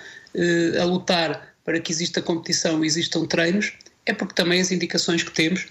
a 0.81 0.85
lutar 0.85 1.55
para 1.65 1.81
que 1.81 1.93
exista 1.93 2.23
competição 2.23 2.83
e 2.83 2.87
existam 2.87 3.27
treinos, 3.27 3.73
é 4.07 4.13
porque 4.13 4.35
também 4.35 4.61
as 4.61 4.71
indicações 4.71 5.23
que 5.23 5.31
temos, 5.31 5.67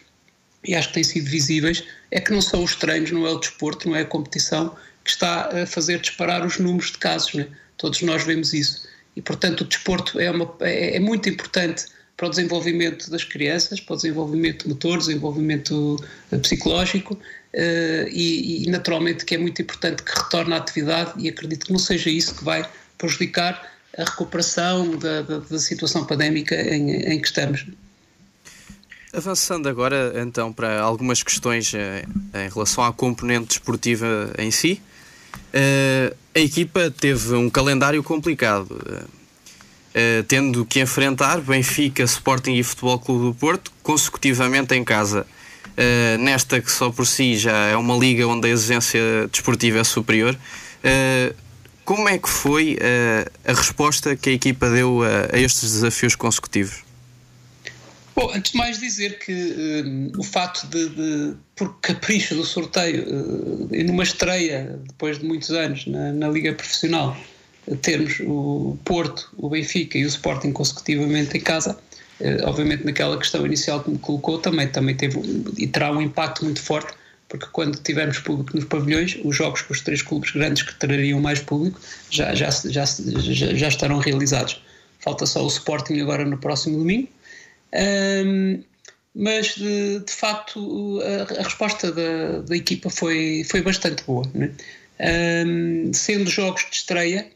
e 0.63 0.75
acho 0.75 0.89
que 0.89 0.94
têm 0.96 1.04
sido 1.04 1.30
visíveis, 1.30 1.84
é 2.12 2.20
que 2.20 2.32
não 2.32 2.42
são 2.42 2.63
os 2.63 2.75
treinos, 2.75 3.12
não 3.12 3.25
é 3.25 3.32
o 3.32 3.39
desporto, 3.39 3.89
não 3.89 3.96
é 3.96 4.01
a 4.01 4.06
competição 4.06 4.75
que 5.04 5.12
está 5.12 5.63
a 5.63 5.66
fazer 5.66 6.00
disparar 6.00 6.46
os 6.46 6.58
números 6.58 6.92
de 6.92 6.98
casos. 6.98 7.34
Né? 7.34 7.48
Todos 7.78 8.01
nós 8.01 8.24
vemos 8.24 8.54
isso. 8.54 8.88
E, 9.16 9.22
portanto, 9.22 9.62
o 9.62 9.66
desporto 9.66 10.20
é, 10.20 10.30
uma, 10.30 10.54
é, 10.62 10.98
é 10.98 11.00
muito 11.00 11.28
importante 11.28 11.86
para 12.16 12.28
o 12.28 12.30
desenvolvimento 12.30 13.10
das 13.10 13.24
crianças, 13.24 13.80
para 13.80 13.94
o 13.94 13.96
desenvolvimento 13.96 14.68
motor, 14.68 14.98
desenvolvimento 14.98 15.96
eh, 16.34 16.38
psicológico 16.38 17.13
uh, 17.13 18.10
e, 18.12 18.66
e, 18.66 18.70
naturalmente 18.70 19.24
que 19.24 19.36
é 19.36 19.38
muito 19.38 19.62
importante 19.62 20.04
que 20.04 20.12
retorne 20.12 20.54
à 20.54 20.58
atividade 20.58 21.13
e 21.18 21.30
acredito 21.30 21.68
que 21.68 21.72
não 21.72 21.80
seja 21.80 22.10
isso 22.10 22.36
que 22.36 22.44
vai 22.44 22.70
prejudicar 22.98 23.72
a 23.98 24.03
recuperação 24.03 24.98
da, 24.98 25.22
da, 25.22 25.38
da 25.39 25.60
situação 25.60 26.05
pandémica 26.05 26.55
em, 26.55 26.91
em, 26.91 27.22
que 27.22 27.27
estamos. 27.27 27.65
Avançando 29.12 29.67
agora 29.67 30.13
então 30.17 30.53
para 30.53 30.79
algumas 30.81 31.24
questões 31.24 31.74
uh, 31.74 31.77
em 31.77 32.50
relação 32.50 32.84
à 32.84 32.93
componente 32.93 33.48
desportiva 33.48 34.34
em 34.38 34.51
si, 34.51 34.81
uh, 35.34 36.15
a 36.36 36.39
equipa 36.39 36.91
teve 36.91 37.34
um 37.34 37.50
calendário 37.50 38.03
complicado 38.03 39.08
eh, 39.91 40.24
tendo 40.27 40.63
que 40.63 40.79
enfrentar 40.79 41.41
Benfica, 41.41 42.03
Sporting 42.03 42.53
e 42.53 42.63
Futebol 42.63 43.00
Clube 43.00 43.25
do 43.25 43.34
Porto 43.34 43.72
consecutivamente 43.81 44.75
em 44.75 44.84
casa. 44.84 45.25
Nesta 46.19 46.62
que 46.62 46.72
só 46.72 46.91
por 46.91 47.08
si 47.08 47.38
já 47.38 47.55
é 47.67 47.75
uma 47.75 47.98
liga 47.98 48.27
onde 48.27 48.48
a 48.48 48.51
exigência 48.51 49.01
desportiva 49.31 49.79
é 49.79 49.84
superior. 49.84 50.38
Uh, 51.89 51.96
como 51.96 52.10
é 52.10 52.17
que 52.17 52.29
foi 52.29 52.77
a 53.46 53.53
resposta 53.53 54.15
que 54.15 54.29
a 54.29 54.34
equipa 54.34 54.69
deu 54.69 55.01
a, 55.03 55.36
a 55.36 55.39
estes 55.39 55.72
desafios 55.72 56.15
consecutivos? 56.15 56.84
Bom, 58.15 58.31
antes 58.34 58.51
de 58.51 58.58
mais 58.58 58.79
dizer 58.79 59.17
que 59.19 60.12
o 60.17 60.24
facto 60.24 60.67
de, 60.67 60.89
de, 60.89 61.34
por 61.55 61.79
capricho 61.79 62.36
do 62.36 62.46
sorteio, 62.46 63.05
uh, 63.08 63.84
numa 63.86 64.03
estreia, 64.03 64.79
depois 64.88 65.19
de 65.19 65.25
muitos 65.25 65.51
anos 65.51 65.88
na, 65.88 66.12
na 66.13 66.27
Liga 66.27 66.53
Profissional, 66.53 67.15
termos 67.81 68.19
o 68.22 68.77
Porto, 68.84 69.31
o 69.38 69.50
Benfica 69.50 69.98
e 69.98 70.05
o 70.05 70.08
Sporting 70.08 70.51
consecutivamente 70.51 71.38
em 71.38 71.41
casa, 71.41 71.77
eh, 72.19 72.38
obviamente 72.43 72.86
naquela 72.86 73.17
questão 73.17 73.46
inicial 73.46 73.81
que 73.84 73.91
me 73.91 73.98
colocou 74.00 74.39
também, 74.39 74.67
também 74.67 74.96
teve 74.96 75.19
e 75.58 75.67
terá 75.67 75.91
um 75.91 76.01
impacto 76.01 76.43
muito 76.43 76.62
forte, 76.62 76.93
porque 77.29 77.45
quando 77.51 77.77
tivermos 77.79 78.19
público 78.19 78.55
nos 78.55 78.65
pavilhões, 78.65 79.17
os 79.24 79.36
jogos 79.36 79.62
com 79.62 79.71
os 79.71 79.81
três 79.81 80.01
clubes 80.01 80.31
grandes 80.31 80.63
que 80.63 80.75
trariam 80.75 81.21
mais 81.21 81.39
público 81.39 81.79
já, 82.09 82.33
já, 82.33 82.50
já, 82.50 82.83
já, 82.86 83.55
já 83.55 83.67
estarão 83.67 84.00
realizados. 84.00 84.62
Falta 85.00 85.25
só 85.25 85.43
o 85.43 85.48
Sporting 85.48 86.01
agora 86.01 86.25
no 86.25 86.38
próximo 86.38 86.79
domingo. 86.79 87.07
Um, 88.25 88.63
mas 89.15 89.55
de, 89.55 90.00
de 90.00 90.12
facto 90.12 91.00
a, 91.01 91.39
a, 91.39 91.43
resposta 91.43 91.91
da, 91.91 92.41
da 92.41 92.55
equipa 92.55 92.89
foi, 92.89 93.43
foi 93.50 93.62
bastante 93.62 94.03
boa. 94.03 94.29
Né? 94.33 94.51
Um, 95.45 95.93
sendo 95.93 96.29
jogos 96.29 96.65
de 96.69 96.75
estreia, 96.75 97.29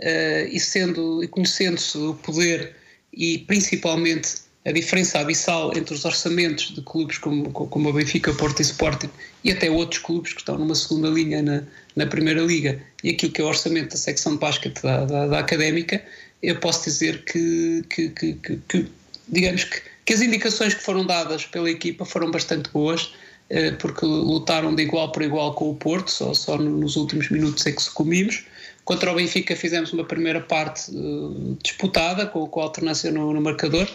uh, 0.00 0.48
e 0.50 0.60
sendo 0.60 1.22
e 1.24 1.28
conhecendo-se 1.28 1.96
o 1.98 2.14
poder 2.14 2.76
e 3.12 3.38
principalmente 3.38 4.34
a 4.68 4.72
diferença 4.72 5.18
abissal 5.18 5.76
entre 5.76 5.94
os 5.94 6.04
orçamentos 6.04 6.74
de 6.74 6.82
clubes 6.82 7.16
como, 7.18 7.50
como 7.50 7.88
a 7.88 7.92
Benfica, 7.92 8.32
Porto 8.34 8.60
e 8.60 8.62
Sporting 8.62 9.08
e 9.42 9.50
até 9.50 9.70
outros 9.70 10.02
clubes 10.02 10.32
que 10.34 10.40
estão 10.40 10.58
numa 10.58 10.74
segunda 10.74 11.08
linha 11.08 11.42
na, 11.42 11.62
na 11.96 12.06
Primeira 12.06 12.42
Liga 12.42 12.78
e 13.02 13.10
aquilo 13.10 13.32
que 13.32 13.40
é 13.40 13.44
o 13.44 13.48
orçamento 13.48 13.90
da 13.90 13.96
secção 13.96 14.32
de 14.32 14.38
basquete 14.38 14.82
da, 14.82 15.04
da, 15.06 15.26
da 15.26 15.38
Académica, 15.38 16.04
eu 16.42 16.56
posso 16.56 16.84
dizer 16.84 17.24
que, 17.24 17.82
que, 17.88 18.10
que, 18.10 18.34
que 18.68 18.86
digamos 19.28 19.64
que, 19.64 19.80
que, 20.04 20.12
as 20.12 20.20
indicações 20.20 20.74
que 20.74 20.82
foram 20.82 21.06
dadas 21.06 21.46
pela 21.46 21.70
equipa 21.70 22.04
foram 22.04 22.30
bastante 22.30 22.70
boas, 22.70 23.12
eh, 23.50 23.70
porque 23.72 24.04
lutaram 24.04 24.74
de 24.74 24.82
igual 24.82 25.10
para 25.12 25.24
igual 25.24 25.54
com 25.54 25.70
o 25.70 25.74
Porto, 25.74 26.10
só, 26.10 26.34
só 26.34 26.58
nos 26.58 26.96
últimos 26.96 27.30
minutos 27.30 27.66
é 27.66 27.72
que 27.72 27.82
sucumbimos, 27.82 28.44
Contra 28.88 29.12
o 29.12 29.14
Benfica 29.14 29.54
fizemos 29.54 29.92
uma 29.92 30.02
primeira 30.02 30.40
parte 30.40 30.90
uh, 30.92 31.58
disputada, 31.62 32.24
com, 32.24 32.46
com 32.46 32.60
a 32.60 32.62
alternância 32.62 33.12
no, 33.12 33.34
no 33.34 33.40
marcador. 33.42 33.86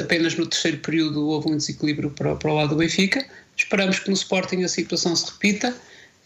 Apenas 0.00 0.34
no 0.36 0.46
terceiro 0.46 0.78
período 0.78 1.26
houve 1.28 1.50
um 1.50 1.56
desequilíbrio 1.56 2.10
para, 2.10 2.34
para 2.34 2.50
o 2.50 2.54
lado 2.54 2.70
do 2.70 2.76
Benfica. 2.76 3.24
Esperamos 3.56 3.98
que 3.98 4.08
no 4.08 4.14
Sporting 4.14 4.62
a 4.62 4.68
situação 4.68 5.14
se 5.14 5.30
repita. 5.30 5.74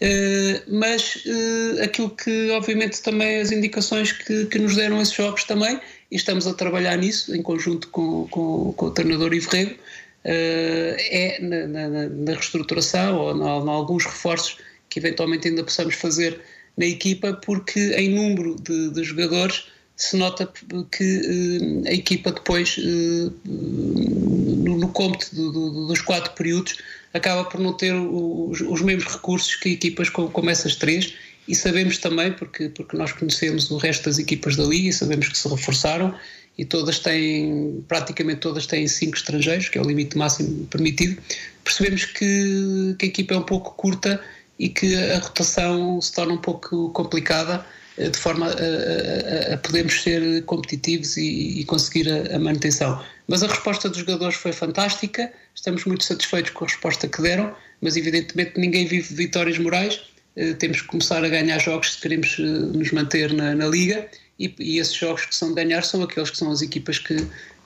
Uh, 0.02 0.60
mas 0.66 1.22
uh, 1.26 1.82
aquilo 1.84 2.10
que, 2.10 2.50
obviamente, 2.50 3.00
também 3.02 3.40
as 3.40 3.52
indicações 3.52 4.10
que, 4.10 4.46
que, 4.46 4.58
nos 4.58 4.74
deram 4.74 5.00
esses 5.00 5.14
jogos 5.14 5.44
também, 5.44 5.80
e 6.10 6.16
estamos 6.16 6.44
a 6.44 6.54
trabalhar 6.54 6.96
nisso 6.96 7.32
em 7.32 7.40
conjunto 7.40 7.86
com, 7.88 8.26
com, 8.28 8.72
com 8.72 8.86
o 8.86 8.90
treinador 8.90 9.32
Ivo 9.32 9.48
Rego, 9.50 9.74
uh, 9.74 9.76
é 10.24 11.38
na, 11.40 11.66
na, 11.68 12.08
na, 12.08 12.32
reestruturação 12.32 13.16
ou 13.16 13.36
em 13.36 13.68
alguns 13.68 14.04
reforços 14.04 14.58
que 14.90 14.98
eventualmente 14.98 15.46
ainda 15.46 15.62
possamos 15.62 15.94
fazer 15.94 16.40
na 16.76 16.86
equipa, 16.86 17.34
porque 17.34 17.94
em 17.94 18.10
número 18.10 18.56
de, 18.56 18.90
de 18.90 19.04
jogadores 19.04 19.66
se 19.96 20.16
nota 20.16 20.50
que 20.90 21.82
uh, 21.84 21.88
a 21.88 21.92
equipa 21.92 22.32
depois, 22.32 22.76
uh, 22.78 23.32
no, 23.44 24.78
no 24.78 24.88
cômputo 24.88 25.34
do, 25.34 25.52
do, 25.52 25.86
dos 25.86 26.00
quatro 26.00 26.32
períodos, 26.32 26.78
acaba 27.14 27.44
por 27.44 27.60
não 27.60 27.72
ter 27.72 27.94
os, 27.94 28.60
os 28.60 28.80
mesmos 28.80 29.12
recursos 29.12 29.54
que 29.56 29.70
equipas 29.70 30.08
como, 30.08 30.30
como, 30.30 30.50
essas 30.50 30.76
três. 30.76 31.14
E 31.46 31.54
sabemos 31.54 31.98
também, 31.98 32.32
porque, 32.32 32.68
porque 32.68 32.96
nós 32.96 33.12
conhecemos 33.12 33.70
o 33.70 33.76
resto 33.76 34.04
das 34.04 34.18
equipas 34.18 34.56
da 34.56 34.64
Liga 34.64 34.88
e 34.88 34.92
sabemos 34.92 35.28
que 35.28 35.36
se 35.36 35.48
reforçaram 35.48 36.14
e 36.56 36.64
todas 36.64 36.98
têm, 36.98 37.84
praticamente 37.88 38.40
todas 38.40 38.66
têm 38.66 38.86
cinco 38.86 39.16
estrangeiros, 39.16 39.68
que 39.68 39.78
é 39.78 39.80
o 39.80 39.84
limite 39.84 40.16
máximo 40.16 40.66
permitido, 40.66 41.20
percebemos 41.64 42.04
que, 42.04 42.94
que 42.98 43.06
a 43.06 43.08
equipa 43.08 43.34
é 43.34 43.38
um 43.38 43.42
pouco 43.42 43.74
curta 43.74 44.20
e 44.58 44.68
que 44.68 44.94
a 44.94 45.18
rotação 45.18 46.00
se 46.00 46.12
torna 46.12 46.34
um 46.34 46.38
pouco 46.38 46.90
complicada 46.90 47.64
eh, 47.64 47.81
de 47.98 48.18
forma 48.18 48.46
a, 48.46 49.50
a, 49.50 49.54
a 49.54 49.58
podermos 49.58 50.02
ser 50.02 50.42
competitivos 50.44 51.16
e, 51.16 51.60
e 51.60 51.64
conseguir 51.64 52.08
a, 52.08 52.36
a, 52.36 52.38
manutenção. 52.38 53.02
Mas 53.28 53.42
a 53.42 53.46
resposta 53.46 53.88
dos 53.88 53.98
jogadores 53.98 54.36
foi 54.36 54.52
fantástica, 54.52 55.32
estamos 55.54 55.84
muito 55.84 56.04
satisfeitos 56.04 56.52
com 56.52 56.64
a 56.64 56.68
resposta 56.68 57.06
que 57.06 57.20
deram, 57.20 57.54
mas 57.80 57.96
evidentemente 57.96 58.58
ninguém 58.58 58.86
vive 58.86 59.14
vitórias 59.14 59.58
morais, 59.58 60.00
eh, 60.36 60.54
temos 60.54 60.80
que 60.80 60.88
começar 60.88 61.24
a 61.24 61.28
ganhar 61.28 61.58
jogos 61.58 61.94
se 61.94 62.00
queremos 62.00 62.36
eh, 62.38 62.42
nos 62.42 62.90
manter 62.92 63.32
na, 63.32 63.54
na 63.54 63.66
liga. 63.66 64.08
E, 64.38 64.54
e, 64.58 64.78
esses 64.78 64.94
jogos 64.94 65.26
que 65.26 65.34
são 65.34 65.48
de 65.50 65.54
ganhar 65.54 65.82
são 65.82 66.02
aqueles 66.02 66.30
que 66.30 66.36
são 66.36 66.50
as 66.50 66.62
equipas 66.62 66.98
que, 66.98 67.16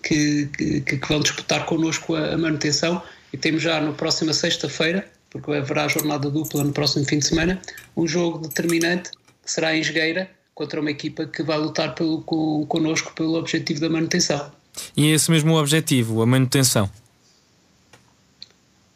que, 0.03 0.47
que, 0.57 0.81
que 0.81 1.09
vão 1.09 1.21
disputar 1.21 1.65
connosco 1.67 2.15
a, 2.15 2.37
manutenção. 2.37 3.03
E 3.33 3.37
temos 3.37 3.63
já 3.63 3.81
na 3.81 3.93
próxima 3.93 4.33
sexta-feira 4.33 5.07
porque 5.31 5.53
haverá 5.53 5.89
jornada 5.89 6.31
dupla 6.31 6.65
no 6.65 6.73
próximo 6.73 7.05
fim 7.05 7.19
de 7.19 7.27
semana, 7.27 7.61
um 7.97 8.07
jogo 8.07 8.47
determinante 8.47 9.11
será 9.51 9.77
em 9.77 9.83
Jogueira 9.83 10.31
contra 10.55 10.81
uma 10.81 10.91
equipa 10.91 11.27
que 11.27 11.43
vai 11.43 11.59
lutar 11.59 11.95
pelo, 11.95 12.23
com, 12.23 12.65
connosco 12.67 13.13
pelo 13.15 13.35
objetivo 13.35 13.81
da 13.81 13.89
manutenção. 13.89 14.51
E 14.97 15.11
é 15.11 15.15
esse 15.15 15.31
mesmo 15.31 15.55
o 15.55 15.61
objetivo, 15.61 16.23
a 16.23 16.27
manutenção? 16.27 16.91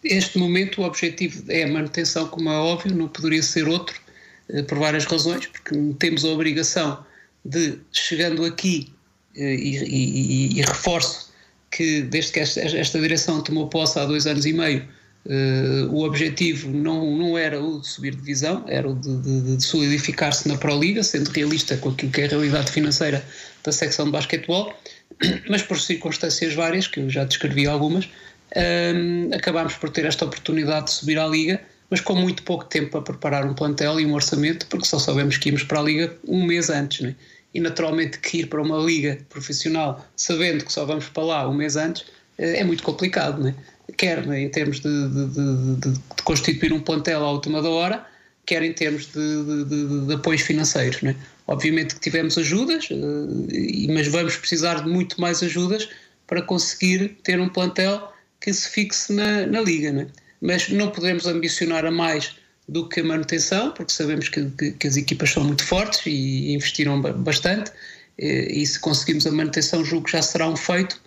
Este 0.03 0.39
momento 0.39 0.81
o 0.81 0.85
objetivo 0.85 1.45
é 1.49 1.65
a 1.65 1.69
manutenção, 1.69 2.27
como 2.29 2.49
é 2.49 2.57
óbvio, 2.57 2.95
não 2.95 3.09
poderia 3.09 3.43
ser 3.43 3.69
outro, 3.69 4.01
eh, 4.49 4.63
por 4.63 4.79
várias 4.79 5.05
razões, 5.05 5.47
porque 5.47 5.75
temos 5.99 6.25
a 6.25 6.29
obrigação 6.29 7.05
de, 7.45 7.79
chegando 7.93 8.45
aqui, 8.45 8.93
eh, 9.37 9.55
e, 9.55 9.77
e, 9.85 10.59
e 10.59 10.63
reforço 10.63 11.31
que 11.71 12.03
desde 12.03 12.33
que 12.33 12.41
esta, 12.41 12.61
esta 12.61 13.01
direção 13.01 13.43
tomou 13.43 13.69
posse 13.69 13.99
há 13.99 14.05
dois 14.05 14.27
anos 14.27 14.45
e 14.45 14.53
meio, 14.53 14.89
Uh, 15.27 15.93
o 15.93 16.05
objetivo 16.05 16.71
não, 16.71 17.17
não 17.17 17.37
era 17.37 17.63
o 17.63 17.81
de 17.81 17.87
subir 17.87 18.15
divisão, 18.15 18.65
era 18.67 18.89
o 18.89 18.95
de, 18.95 19.17
de, 19.19 19.57
de 19.57 19.63
solidificar-se 19.63 20.49
na 20.49 20.57
Pro 20.57 20.79
Liga, 20.79 21.03
sendo 21.03 21.29
realista 21.29 21.77
com 21.77 21.91
aquilo 21.91 22.11
que 22.11 22.23
é 22.23 22.25
a 22.25 22.29
realidade 22.29 22.71
financeira 22.73 23.25
da 23.63 23.71
secção 23.71 24.07
de 24.07 24.13
basquetebol, 24.13 24.75
mas 25.49 25.63
por 25.63 25.79
circunstâncias 25.79 26.55
várias, 26.55 26.87
que 26.87 27.01
eu 27.01 27.11
já 27.11 27.25
descrevi 27.25 27.67
algumas, 27.67 28.07
um, 28.07 28.09
ehm, 28.57 29.35
acabámos 29.35 29.75
por 29.75 29.91
ter 29.91 30.07
esta 30.07 30.25
oportunidade 30.25 30.87
de 30.87 30.93
subir 30.93 31.19
à 31.19 31.27
Liga, 31.27 31.61
mas 31.91 32.01
com 32.01 32.15
muito 32.15 32.43
pouco 32.43 32.65
tempo 32.65 32.91
para 32.91 33.03
preparar 33.03 33.45
um 33.45 33.53
plantel 33.53 34.01
e 34.01 34.07
um 34.07 34.15
orçamento, 34.15 34.67
porque 34.69 34.87
só 34.87 34.99
sabemos 34.99 35.37
que 35.37 35.51
íamos 35.51 35.65
para 35.65 35.81
a 35.81 35.83
Liga 35.83 36.17
um 36.27 36.45
mês 36.45 36.71
antes, 36.71 37.01
né? 37.01 37.15
e 37.53 37.61
naturalmente 37.61 38.19
que 38.19 38.39
ir 38.39 38.47
para 38.47 38.63
uma 38.63 38.79
Liga 38.79 39.19
profissional 39.29 40.05
sabendo 40.17 40.65
que 40.65 40.73
só 40.73 40.85
vamos 40.85 41.09
para 41.09 41.23
lá 41.23 41.49
um 41.49 41.55
mês 41.55 41.77
antes 41.77 42.05
eh, 42.39 42.61
é 42.61 42.65
muito 42.65 42.83
complicado, 42.83 43.43
né? 43.43 43.55
Quer 43.97 44.27
né, 44.27 44.43
em 44.43 44.49
termos 44.49 44.81
de, 44.81 45.09
de, 45.09 45.27
de, 45.27 45.93
de, 45.93 46.01
constituir 46.25 46.73
um 46.73 46.81
plantel 46.81 47.25
à 47.25 47.31
última 47.31 47.63
da 47.63 47.69
hora, 47.69 48.07
quer 48.47 48.63
em 48.63 48.73
termos 48.73 49.07
de, 49.07 50.15
apoios 50.15 50.43
financeiros. 50.43 51.03
Né? 51.03 51.15
Obviamente 51.47 51.95
que 51.95 52.01
tivemos 52.01 52.37
ajudas, 52.39 52.89
eh, 52.91 53.93
mas 53.93 54.09
vamos 54.09 54.37
precisar 54.37 54.83
de 54.83 54.89
muito 54.89 55.21
mais 55.21 55.43
ajudas 55.43 55.89
para 56.27 56.43
conseguir 56.43 57.17
ter 57.23 57.41
um 57.41 57.49
plantel 57.49 58.13
que 58.41 58.53
se 58.53 58.69
fixe 58.69 59.13
na, 59.13 59.47
na 59.47 59.61
liga. 59.61 59.93
Né? 59.93 60.07
Mas 60.41 60.69
não 60.69 60.91
podemos 60.91 61.27
ambicionar 61.27 61.85
a 61.85 61.91
mais 61.91 62.37
do 62.69 62.89
que 62.89 63.01
a 63.01 63.05
manutenção, 63.05 63.73
porque 63.73 63.93
sabemos 63.93 64.29
que, 64.29 64.45
que, 64.51 64.73
que 64.73 64.87
as 64.87 64.97
equipas 64.97 65.31
são 65.31 65.45
muito 65.45 65.65
fortes 65.65 66.07
e 66.07 66.53
investiram 66.53 67.01
bastante. 67.01 67.73
E 68.17 68.65
se 68.65 68.79
conseguimos 68.79 69.27
a 69.27 69.33
manutenção, 69.33 69.85
julgo 69.85 70.07
que 70.07 70.13
já 70.13 70.23
será 70.23 70.49
um 70.49 70.57
feito, 70.57 71.01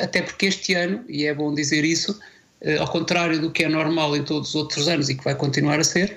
até 0.00 0.22
porque 0.22 0.46
este 0.46 0.74
ano, 0.74 1.04
e 1.08 1.26
é 1.26 1.34
bom 1.34 1.54
dizer 1.54 1.84
isso, 1.84 2.18
ao 2.80 2.88
contrário 2.88 3.40
do 3.40 3.50
que 3.50 3.64
é 3.64 3.68
normal 3.68 4.16
em 4.16 4.24
todos 4.24 4.50
os 4.50 4.54
outros 4.54 4.88
anos 4.88 5.08
e 5.08 5.14
que 5.14 5.24
vai 5.24 5.34
continuar 5.34 5.78
a 5.78 5.84
ser, 5.84 6.16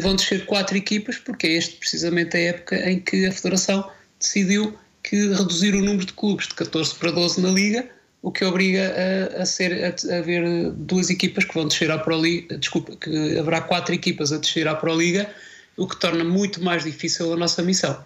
vão 0.00 0.14
descer 0.14 0.46
quatro 0.46 0.76
equipas, 0.76 1.18
porque 1.18 1.46
é 1.46 1.52
este 1.52 1.76
precisamente 1.76 2.36
a 2.36 2.40
época 2.40 2.90
em 2.90 3.00
que 3.00 3.26
a 3.26 3.32
Federação 3.32 3.90
decidiu 4.20 4.76
que 5.02 5.16
reduzir 5.34 5.74
o 5.74 5.80
número 5.80 6.06
de 6.06 6.12
clubes 6.12 6.46
de 6.46 6.54
14 6.54 6.94
para 6.94 7.10
12 7.10 7.40
na 7.40 7.50
Liga 7.50 7.88
o 8.22 8.30
que 8.30 8.44
obriga 8.44 8.94
a, 9.36 9.42
a 9.42 9.46
ser 9.46 9.84
a, 9.84 10.14
a, 10.14 10.18
haver 10.18 10.70
duas 10.70 11.10
equipas 11.10 11.44
que 11.44 11.52
vão 11.52 11.66
descer 11.66 11.90
à 11.90 11.98
Pro 11.98 12.16
Liga, 12.16 12.56
desculpa, 12.56 12.96
que 12.96 13.36
haverá 13.36 13.60
quatro 13.60 13.92
equipas 13.92 14.32
a 14.32 14.38
descer 14.38 14.68
à 14.68 14.74
Pro 14.76 14.96
Liga, 14.96 15.28
o 15.76 15.88
que 15.88 15.96
torna 15.96 16.22
muito 16.22 16.62
mais 16.62 16.84
difícil 16.84 17.32
a 17.32 17.36
nossa 17.36 17.62
missão. 17.62 18.04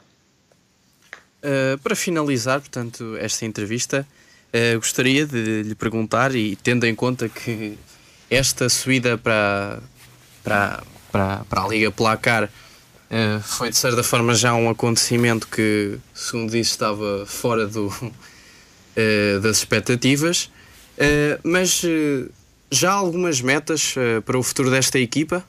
Uh, 1.43 1.79
para 1.83 1.95
finalizar, 1.95 2.61
portanto, 2.61 3.17
esta 3.19 3.45
entrevista, 3.45 4.07
uh, 4.57 4.77
gostaria 4.77 5.27
de 5.27 5.63
lhe 5.63 5.75
perguntar, 5.75 6.35
e 6.35 6.57
tendo 6.57 6.87
em 6.87 6.95
conta 6.95 7.29
que 7.29 7.79
esta 8.31 8.69
subida 8.69 9.19
para, 9.19 9.81
para, 10.43 10.83
para, 11.13 11.45
para 11.49 11.63
a 11.63 11.69
Liga 11.69 11.91
Placar 11.91 12.45
uh, 12.45 13.43
foi 13.43 13.71
de 13.71 13.77
certa 13.77 14.03
forma 14.03 14.35
já 14.35 14.55
um 14.55 14.71
acontecimento 14.71 15.47
que, 15.49 15.99
segundo 16.15 16.51
disse, 16.51 16.71
estava 16.71 17.25
fora 17.27 17.67
do, 17.67 17.87
uh, 17.89 19.41
das 19.43 19.59
expectativas, 19.59 20.51
mas 21.45 21.83
já 22.71 22.91
há 22.91 22.95
algumas 22.95 23.43
metas 23.43 23.95
para 24.25 24.39
o 24.39 24.43
futuro 24.43 24.71
desta 24.71 24.99
equipa? 24.99 25.45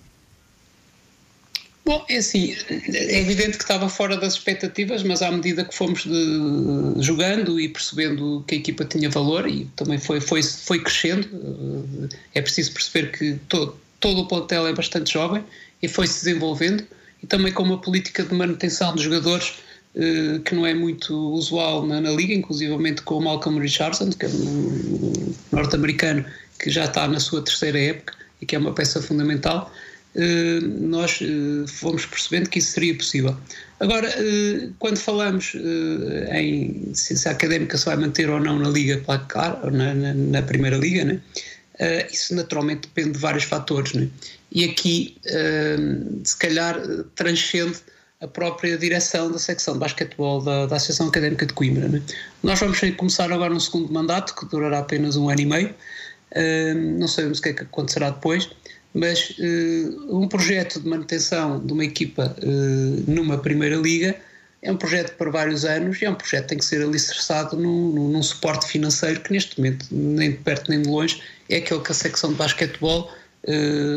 Bom, 1.87 2.03
é 2.09 2.17
assim, 2.17 2.53
é 2.69 3.21
evidente 3.21 3.57
que 3.57 3.63
estava 3.63 3.87
fora 3.87 4.17
das 4.17 4.33
expectativas, 4.33 5.03
mas 5.03 5.21
à 5.21 5.31
medida 5.31 5.63
que 5.63 5.73
fomos 5.73 6.03
de, 6.03 7.01
jogando 7.01 7.57
e 7.61 7.69
percebendo 7.69 8.43
que 8.45 8.55
a 8.55 8.57
equipa 8.57 8.83
tinha 8.83 9.09
valor 9.09 9.47
e 9.47 9.63
também 9.73 9.97
foi, 9.97 10.19
foi, 10.19 10.43
foi 10.43 10.79
crescendo, 10.83 12.09
é 12.35 12.41
preciso 12.41 12.73
perceber 12.73 13.13
que 13.13 13.39
todo, 13.47 13.73
todo 14.01 14.19
o 14.19 14.27
plantel 14.27 14.67
é 14.67 14.73
bastante 14.73 15.13
jovem 15.13 15.41
e 15.81 15.87
foi-se 15.87 16.25
desenvolvendo 16.25 16.83
e 17.23 17.25
também 17.25 17.53
com 17.53 17.63
uma 17.63 17.79
política 17.79 18.21
de 18.21 18.33
manutenção 18.33 18.93
dos 18.93 19.03
jogadores 19.03 19.53
eh, 19.95 20.41
que 20.43 20.53
não 20.53 20.65
é 20.65 20.73
muito 20.73 21.15
usual 21.31 21.85
na, 21.87 22.01
na 22.01 22.11
liga, 22.11 22.33
inclusivamente 22.33 23.01
com 23.01 23.15
o 23.15 23.23
Malcolm 23.23 23.61
Richardson, 23.61 24.09
que 24.09 24.25
é 24.25 24.29
um 24.29 25.33
norte-americano 25.53 26.25
que 26.59 26.69
já 26.69 26.83
está 26.83 27.07
na 27.07 27.21
sua 27.21 27.41
terceira 27.41 27.79
época 27.79 28.13
e 28.41 28.45
que 28.45 28.57
é 28.57 28.59
uma 28.59 28.73
peça 28.73 29.01
fundamental. 29.01 29.71
Uh, 30.17 30.67
nós 30.87 31.21
uh, 31.21 31.67
fomos 31.67 32.07
percebendo 32.07 32.49
que 32.49 32.57
isso 32.57 32.71
seria 32.71 32.95
possível. 32.97 33.37
Agora, 33.79 34.09
uh, 34.09 34.73
quando 34.79 34.97
falamos 34.97 35.53
em 36.33 36.91
se, 36.95 37.27
a 37.27 37.31
académica 37.31 37.77
se 37.77 37.85
vai 37.85 37.97
manter 37.97 38.27
ou 38.27 38.39
não 38.39 38.57
na 38.57 38.67
Liga 38.67 38.97
Placar, 39.05 39.71
na, 39.71 39.93
na, 39.93 40.15
na 40.15 40.41
Primeira 40.41 40.75
Liga, 40.75 41.05
né? 41.05 41.21
isso 42.11 42.33
naturalmente 42.33 42.87
depende 42.87 43.11
de 43.11 43.19
vários 43.19 43.43
fatores. 43.43 43.93
Né? 43.93 44.09
E 44.51 44.63
aqui, 44.65 45.15
se 46.23 46.35
calhar, 46.37 46.81
transcende 47.13 47.77
a 48.19 48.27
própria 48.27 48.75
direção 48.75 49.31
da 49.31 49.37
secção 49.37 49.75
de 49.75 49.81
basquetebol 49.81 50.41
da, 50.41 50.65
da 50.65 50.77
Associação 50.77 51.09
Académica 51.09 51.45
de 51.45 51.53
Coimbra. 51.53 51.87
Né? 51.87 52.01
Nós 52.41 52.59
vamos 52.59 52.79
começar 52.97 53.31
agora 53.31 53.53
um 53.53 53.59
segundo 53.59 53.93
mandato 53.93 54.33
que 54.33 54.47
durará 54.47 54.79
apenas 54.79 55.15
um 55.15 55.29
ano 55.29 55.41
e 55.41 55.45
meio. 55.45 55.75
Não 56.97 57.07
sabemos 57.07 57.37
o 57.37 57.41
que 57.43 57.49
é 57.49 57.53
que 57.53 57.61
acontecerá 57.61 58.09
depois, 58.09 58.49
mas 58.97 59.31
uh, 59.39 60.17
um 60.17 60.27
projeto 60.27 60.79
de 60.79 60.87
manutenção 60.87 61.65
de 61.65 61.71
uma 61.71 61.85
equipa 61.85 62.35
uh, 62.41 63.11
numa 63.11 63.37
primeira 63.37 63.75
liga 63.75 64.15
é 64.61 64.71
um 64.71 64.77
projeto 64.77 65.15
para 65.15 65.29
vários 65.29 65.65
anos 65.65 66.01
e 66.01 66.05
é 66.05 66.09
um 66.09 66.15
projeto 66.15 66.43
que 66.43 66.49
tem 66.49 66.57
que 66.57 66.65
ser 66.65 66.81
alicerçado 66.81 67.55
num, 67.55 67.91
num, 67.93 68.09
num 68.09 68.23
suporte 68.23 68.67
financeiro 68.67 69.21
que 69.21 69.31
neste 69.31 69.57
momento, 69.59 69.85
nem 69.91 70.31
de 70.31 70.37
perto 70.37 70.69
nem 70.69 70.81
de 70.81 70.89
longe, 70.89 71.21
é 71.47 71.57
aquele 71.57 71.79
que 71.81 71.91
a 71.91 71.95
secção 71.95 72.31
de 72.31 72.35
basquetebol 72.35 73.11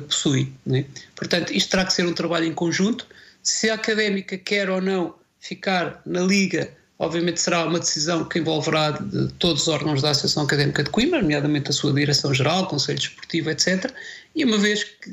possui. 0.07 0.53
Né? 0.65 0.85
Portanto, 1.17 1.53
isto 1.53 1.71
terá 1.71 1.85
que 1.85 1.93
ser 1.93 2.07
um 2.07 2.13
trabalho 2.13 2.45
em 2.45 2.53
conjunto 2.53 3.05
se 3.43 3.71
a 3.71 3.75
académica 3.75 4.37
quer 4.37 4.71
ou 4.71 4.81
não 4.81 5.15
ficar 5.41 6.03
na 6.05 6.21
Liga, 6.21 6.71
obviamente 7.01 7.41
será 7.41 7.65
uma 7.65 7.81
decisão 7.81 8.25
que 8.27 8.39
envolverá 8.39 8.91
de 8.91 9.33
todos 9.39 9.63
os 9.63 9.69
órgãos 9.69 10.03
da 10.03 10.11
Associação 10.11 10.45
Académica 10.45 10.85
de 10.85 10.91
Coimbra, 10.91 11.23
nomeadamente 11.23 11.71
a 11.71 11.73
sua 11.73 11.95
Direção-Geral, 11.95 12.69
Conselho 12.69 12.99
Desportivo, 12.99 13.49
etc. 13.49 13.91
E 14.37 14.45
uma 14.45 14.59
vez 14.59 14.85
que 14.85 15.11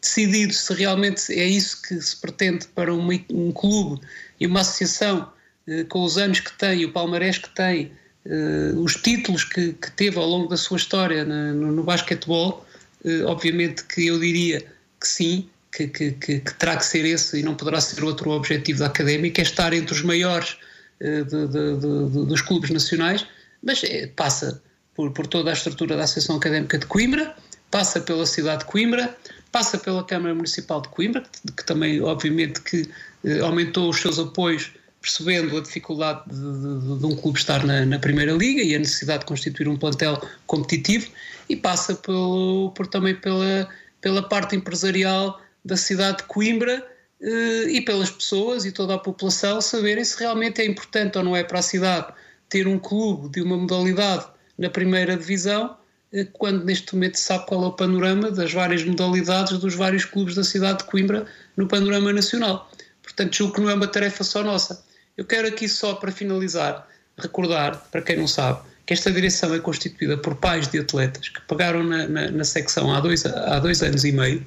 decidido 0.00 0.52
se 0.52 0.74
realmente 0.74 1.32
é 1.32 1.46
isso 1.46 1.80
que 1.80 1.98
se 2.00 2.14
pretende 2.16 2.66
para 2.68 2.94
um, 2.94 3.08
um 3.32 3.50
clube 3.50 3.98
e 4.38 4.46
uma 4.46 4.60
associação 4.60 5.32
eh, 5.66 5.84
com 5.84 6.04
os 6.04 6.18
anos 6.18 6.40
que 6.40 6.52
tem, 6.52 6.84
o 6.84 6.92
palmarés 6.92 7.38
que 7.38 7.48
tem, 7.54 7.90
eh, 8.26 8.72
os 8.76 8.96
títulos 8.96 9.42
que, 9.42 9.72
que, 9.72 9.90
teve 9.92 10.18
ao 10.18 10.26
longo 10.26 10.48
da 10.48 10.56
sua 10.58 10.76
história 10.76 11.24
no, 11.24 11.72
no 11.72 11.82
basquetebol, 11.82 12.66
eh, 13.06 13.22
obviamente 13.22 13.84
que 13.84 14.06
eu 14.06 14.20
diria 14.20 14.60
que 15.00 15.08
sim, 15.08 15.48
que, 15.72 15.86
que, 15.88 16.12
que, 16.12 16.40
que, 16.40 16.54
terá 16.54 16.76
que 16.76 16.84
ser 16.84 17.04
esse 17.04 17.40
e 17.40 17.42
não 17.42 17.54
poderá 17.54 17.80
ser 17.80 18.02
outro 18.04 18.30
objetivo 18.30 18.80
da 18.80 18.86
académica, 18.86 19.40
é 19.40 19.44
estar 19.44 19.72
entre 19.72 19.94
os 19.94 20.02
maiores 20.02 20.56
uh, 21.00 21.24
de, 21.24 21.46
de, 21.48 21.76
de, 21.76 22.26
dos 22.26 22.40
clubes 22.42 22.70
nacionais, 22.70 23.26
mas 23.62 23.82
é, 23.84 24.06
passa 24.08 24.62
por, 24.94 25.10
por 25.12 25.26
toda 25.26 25.50
a 25.50 25.52
estrutura 25.52 25.96
da 25.96 26.04
Associação 26.04 26.36
Académica 26.36 26.78
de 26.78 26.86
Coimbra, 26.86 27.34
passa 27.70 28.00
pela 28.00 28.26
cidade 28.26 28.60
de 28.60 28.70
Coimbra, 28.70 29.16
passa 29.52 29.78
pela 29.78 30.04
Câmara 30.04 30.34
Municipal 30.34 30.80
de 30.80 30.88
Coimbra, 30.88 31.22
que, 31.22 31.52
que 31.52 31.64
também, 31.64 32.00
obviamente, 32.00 32.60
que 32.62 32.88
uh, 33.24 33.44
aumentou 33.44 33.90
os 33.90 34.00
seus 34.00 34.18
apoios 34.18 34.72
percebendo 35.00 35.56
a 35.56 35.62
dificuldade 35.62 36.22
de, 36.28 36.36
de, 36.36 36.98
de 36.98 37.06
um 37.06 37.16
clube 37.16 37.38
estar 37.38 37.64
na, 37.64 37.86
na, 37.86 37.98
Primeira 37.98 38.32
Liga 38.32 38.62
e 38.62 38.74
a 38.74 38.78
necessidade 38.78 39.20
de 39.20 39.26
constituir 39.26 39.66
um 39.66 39.76
plantel 39.76 40.20
competitivo, 40.46 41.08
e 41.48 41.56
passa 41.56 41.94
pelo, 41.94 42.70
por, 42.76 42.86
também 42.86 43.14
pela, 43.14 43.68
pela 44.00 44.22
parte 44.22 44.54
empresarial 44.54 45.40
da 45.64 45.76
cidade 45.76 46.18
de 46.18 46.24
Coimbra 46.24 46.86
eh, 47.20 47.64
e 47.68 47.80
pelas 47.82 48.10
pessoas 48.10 48.64
e 48.64 48.72
toda 48.72 48.94
a 48.94 48.98
população 48.98 49.60
saberem 49.60 50.04
se 50.04 50.18
realmente 50.18 50.60
é 50.60 50.64
importante 50.64 51.18
ou 51.18 51.24
não 51.24 51.36
é 51.36 51.44
para 51.44 51.58
a 51.58 51.62
cidade 51.62 52.12
ter 52.48 52.66
um 52.66 52.78
clube 52.78 53.28
de 53.28 53.42
uma 53.42 53.56
modalidade 53.56 54.26
na 54.58 54.70
primeira 54.70 55.16
divisão, 55.16 55.76
eh, 56.12 56.26
quando 56.32 56.64
neste 56.64 56.94
momento 56.94 57.18
se 57.18 57.24
sabe 57.24 57.46
qual 57.46 57.64
é 57.64 57.66
o 57.66 57.72
panorama 57.72 58.30
das 58.30 58.52
várias 58.52 58.84
modalidades 58.84 59.58
dos 59.58 59.74
vários 59.74 60.04
clubes 60.04 60.34
da 60.34 60.44
cidade 60.44 60.78
de 60.78 60.84
Coimbra 60.84 61.26
no 61.56 61.68
panorama 61.68 62.12
nacional. 62.12 62.70
Portanto, 63.02 63.36
julgo 63.36 63.54
que 63.54 63.60
não 63.60 63.70
é 63.70 63.74
uma 63.74 63.88
tarefa 63.88 64.24
só 64.24 64.42
nossa. 64.42 64.84
Eu 65.16 65.24
quero 65.24 65.48
aqui 65.48 65.68
só 65.68 65.94
para 65.94 66.10
finalizar 66.10 66.88
recordar, 67.20 67.76
para 67.90 68.02
quem 68.02 68.16
não 68.16 68.26
sabe, 68.26 68.60
que 68.86 68.94
esta 68.94 69.10
direção 69.10 69.54
é 69.54 69.58
constituída 69.60 70.16
por 70.16 70.34
pais 70.34 70.66
de 70.68 70.78
atletas 70.78 71.28
que 71.28 71.40
pagaram 71.42 71.84
na, 71.84 72.08
na, 72.08 72.30
na 72.30 72.44
secção 72.44 72.92
há 72.92 73.00
dois, 73.00 73.24
há 73.24 73.58
dois 73.60 73.82
anos 73.82 74.04
e 74.04 74.10
meio 74.10 74.44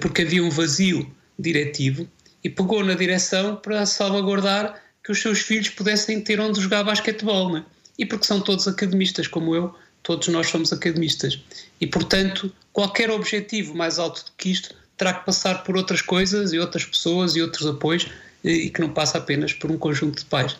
porque 0.00 0.22
havia 0.22 0.42
um 0.42 0.50
vazio 0.50 1.10
diretivo 1.38 2.08
e 2.42 2.50
pegou 2.50 2.84
na 2.84 2.94
direção 2.94 3.56
para 3.56 3.84
salvaguardar 3.86 4.82
que 5.02 5.12
os 5.12 5.20
seus 5.20 5.40
filhos 5.40 5.68
pudessem 5.68 6.20
ter 6.20 6.40
onde 6.40 6.60
jogar 6.60 6.84
basquetebol, 6.84 7.52
né? 7.52 7.64
e 7.98 8.04
porque 8.04 8.26
são 8.26 8.40
todos 8.40 8.68
academistas 8.68 9.26
como 9.26 9.54
eu, 9.54 9.74
todos 10.02 10.28
nós 10.28 10.48
somos 10.48 10.72
academistas. 10.72 11.40
E, 11.80 11.86
portanto, 11.86 12.52
qualquer 12.72 13.10
objetivo 13.10 13.74
mais 13.74 13.98
alto 13.98 14.24
do 14.24 14.30
que 14.36 14.50
isto 14.50 14.74
terá 14.96 15.12
que 15.12 15.26
passar 15.26 15.64
por 15.64 15.76
outras 15.76 16.00
coisas 16.00 16.52
e 16.52 16.58
outras 16.58 16.84
pessoas 16.84 17.36
e 17.36 17.42
outros 17.42 17.66
apoios 17.66 18.08
eh, 18.44 18.50
e 18.50 18.70
que 18.70 18.80
não 18.80 18.90
passa 18.90 19.18
apenas 19.18 19.52
por 19.52 19.70
um 19.70 19.78
conjunto 19.78 20.20
de 20.20 20.24
pais. 20.26 20.56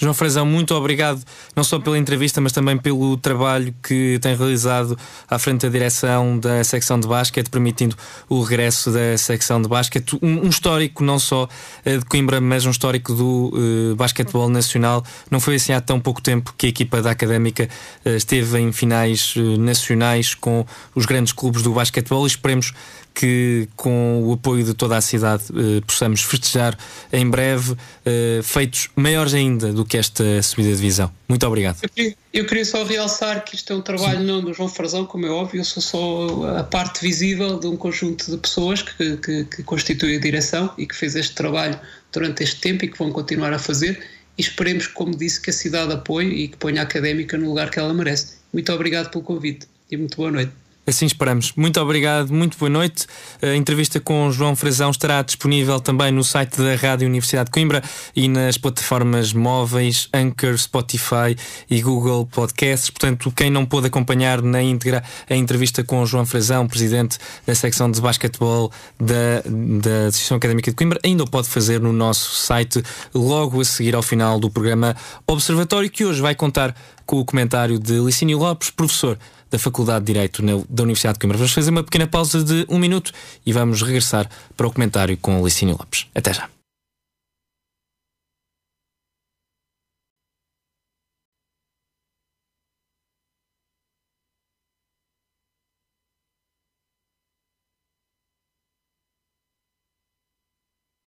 João 0.00 0.14
Frazão, 0.14 0.46
muito 0.46 0.74
obrigado 0.74 1.20
não 1.56 1.64
só 1.64 1.78
pela 1.80 1.98
entrevista, 1.98 2.40
mas 2.40 2.52
também 2.52 2.78
pelo 2.78 3.16
trabalho 3.16 3.74
que 3.82 4.18
tem 4.22 4.36
realizado 4.36 4.96
à 5.28 5.38
frente 5.38 5.62
da 5.62 5.68
direção 5.68 6.38
da 6.38 6.62
secção 6.62 7.00
de 7.00 7.08
basquete, 7.08 7.50
permitindo 7.50 7.96
o 8.28 8.40
regresso 8.40 8.92
da 8.92 9.18
secção 9.18 9.60
de 9.60 9.68
basquete. 9.68 10.16
Um, 10.22 10.46
um 10.46 10.48
histórico 10.48 11.02
não 11.02 11.18
só 11.18 11.44
uh, 11.44 11.98
de 11.98 12.04
Coimbra, 12.04 12.40
mas 12.40 12.64
um 12.64 12.70
histórico 12.70 13.12
do 13.12 13.52
uh, 13.52 13.96
basquetebol 13.96 14.48
nacional. 14.48 15.04
Não 15.30 15.40
foi 15.40 15.56
assim 15.56 15.72
há 15.72 15.80
tão 15.80 15.98
pouco 15.98 16.22
tempo 16.22 16.54
que 16.56 16.66
a 16.66 16.68
equipa 16.68 17.02
da 17.02 17.10
Académica 17.10 17.68
uh, 18.04 18.10
esteve 18.10 18.56
em 18.60 18.70
finais 18.70 19.34
nacionais 19.58 20.32
com 20.32 20.64
os 20.94 21.06
grandes 21.06 21.32
clubes 21.32 21.62
do 21.62 21.72
basquetebol 21.72 22.24
e 22.24 22.28
esperemos 22.28 22.72
que 23.18 23.68
com 23.74 24.22
o 24.22 24.32
apoio 24.32 24.62
de 24.62 24.74
toda 24.74 24.96
a 24.96 25.00
cidade 25.00 25.42
eh, 25.50 25.80
possamos 25.84 26.22
festejar 26.22 26.78
em 27.12 27.28
breve 27.28 27.74
eh, 28.06 28.38
feitos 28.44 28.90
maiores 28.94 29.34
ainda 29.34 29.72
do 29.72 29.84
que 29.84 29.98
esta 29.98 30.40
subida 30.40 30.70
de 30.70 30.76
divisão. 30.76 31.12
Muito 31.28 31.44
obrigado. 31.44 31.78
Eu 31.82 31.88
queria, 31.88 32.16
eu 32.32 32.46
queria 32.46 32.64
só 32.64 32.84
realçar 32.84 33.44
que 33.44 33.56
isto 33.56 33.72
é 33.72 33.76
um 33.76 33.82
trabalho 33.82 34.20
Sim. 34.20 34.24
não 34.24 34.40
do 34.40 34.54
João 34.54 34.68
Frazão, 34.68 35.04
como 35.04 35.26
é 35.26 35.30
óbvio, 35.30 35.58
eu 35.58 35.64
sou 35.64 35.82
só 35.82 36.58
a 36.58 36.62
parte 36.62 37.00
visível 37.02 37.58
de 37.58 37.66
um 37.66 37.76
conjunto 37.76 38.30
de 38.30 38.36
pessoas 38.36 38.82
que, 38.82 39.16
que, 39.16 39.44
que 39.46 39.62
constitui 39.64 40.14
a 40.14 40.20
direção 40.20 40.72
e 40.78 40.86
que 40.86 40.94
fez 40.94 41.16
este 41.16 41.34
trabalho 41.34 41.76
durante 42.12 42.44
este 42.44 42.60
tempo 42.60 42.84
e 42.84 42.88
que 42.88 42.96
vão 42.96 43.10
continuar 43.10 43.52
a 43.52 43.58
fazer 43.58 44.00
e 44.38 44.42
esperemos, 44.42 44.86
como 44.86 45.16
disse, 45.16 45.40
que 45.40 45.50
a 45.50 45.52
cidade 45.52 45.92
apoie 45.92 46.28
e 46.28 46.46
que 46.46 46.56
ponha 46.56 46.82
a 46.82 46.84
académica 46.84 47.36
no 47.36 47.46
lugar 47.48 47.68
que 47.68 47.80
ela 47.80 47.92
merece. 47.92 48.36
Muito 48.52 48.72
obrigado 48.72 49.10
pelo 49.10 49.24
convite 49.24 49.66
e 49.90 49.96
muito 49.96 50.16
boa 50.16 50.30
noite. 50.30 50.52
Assim 50.88 51.04
esperamos. 51.04 51.52
Muito 51.54 51.78
obrigado, 51.82 52.32
muito 52.32 52.56
boa 52.56 52.70
noite. 52.70 53.06
A 53.42 53.54
entrevista 53.54 54.00
com 54.00 54.32
João 54.32 54.56
Frazão 54.56 54.90
estará 54.90 55.20
disponível 55.20 55.78
também 55.78 56.10
no 56.10 56.24
site 56.24 56.56
da 56.56 56.74
Rádio 56.76 57.06
Universidade 57.06 57.44
de 57.44 57.50
Coimbra 57.50 57.82
e 58.16 58.26
nas 58.26 58.56
plataformas 58.56 59.34
móveis 59.34 60.08
Anchor, 60.14 60.56
Spotify 60.56 61.36
e 61.68 61.82
Google 61.82 62.24
Podcasts. 62.24 62.88
Portanto, 62.88 63.30
quem 63.36 63.50
não 63.50 63.66
pôde 63.66 63.88
acompanhar 63.88 64.40
na 64.40 64.62
íntegra 64.62 65.04
a 65.28 65.36
entrevista 65.36 65.84
com 65.84 66.06
João 66.06 66.24
Frazão, 66.24 66.66
presidente 66.66 67.18
da 67.46 67.54
secção 67.54 67.90
de 67.90 68.00
basquetebol 68.00 68.72
da, 68.98 69.42
da 69.44 70.06
Associação 70.06 70.38
Académica 70.38 70.70
de 70.70 70.74
Coimbra, 70.74 70.98
ainda 71.04 71.22
o 71.22 71.28
pode 71.28 71.48
fazer 71.48 71.80
no 71.80 71.92
nosso 71.92 72.34
site 72.34 72.82
logo 73.14 73.60
a 73.60 73.64
seguir 73.66 73.94
ao 73.94 74.02
final 74.02 74.40
do 74.40 74.48
programa 74.48 74.96
Observatório, 75.26 75.90
que 75.90 76.06
hoje 76.06 76.22
vai 76.22 76.34
contar 76.34 76.74
com 77.04 77.18
o 77.18 77.24
comentário 77.26 77.78
de 77.78 78.00
Licínio 78.00 78.38
Lopes, 78.38 78.70
professor 78.70 79.18
da 79.50 79.58
Faculdade 79.58 80.04
de 80.04 80.12
Direito 80.12 80.42
da 80.68 80.82
Universidade 80.82 81.14
de 81.14 81.20
Coimbra. 81.20 81.38
Vamos 81.38 81.52
fazer 81.52 81.70
uma 81.70 81.82
pequena 81.82 82.06
pausa 82.06 82.42
de 82.42 82.66
um 82.68 82.78
minuto 82.78 83.12
e 83.44 83.52
vamos 83.52 83.82
regressar 83.82 84.28
para 84.56 84.66
o 84.66 84.72
comentário 84.72 85.16
com 85.16 85.42
Licínio 85.44 85.76
Lopes. 85.78 86.06
Até 86.14 86.32
já. 86.32 86.57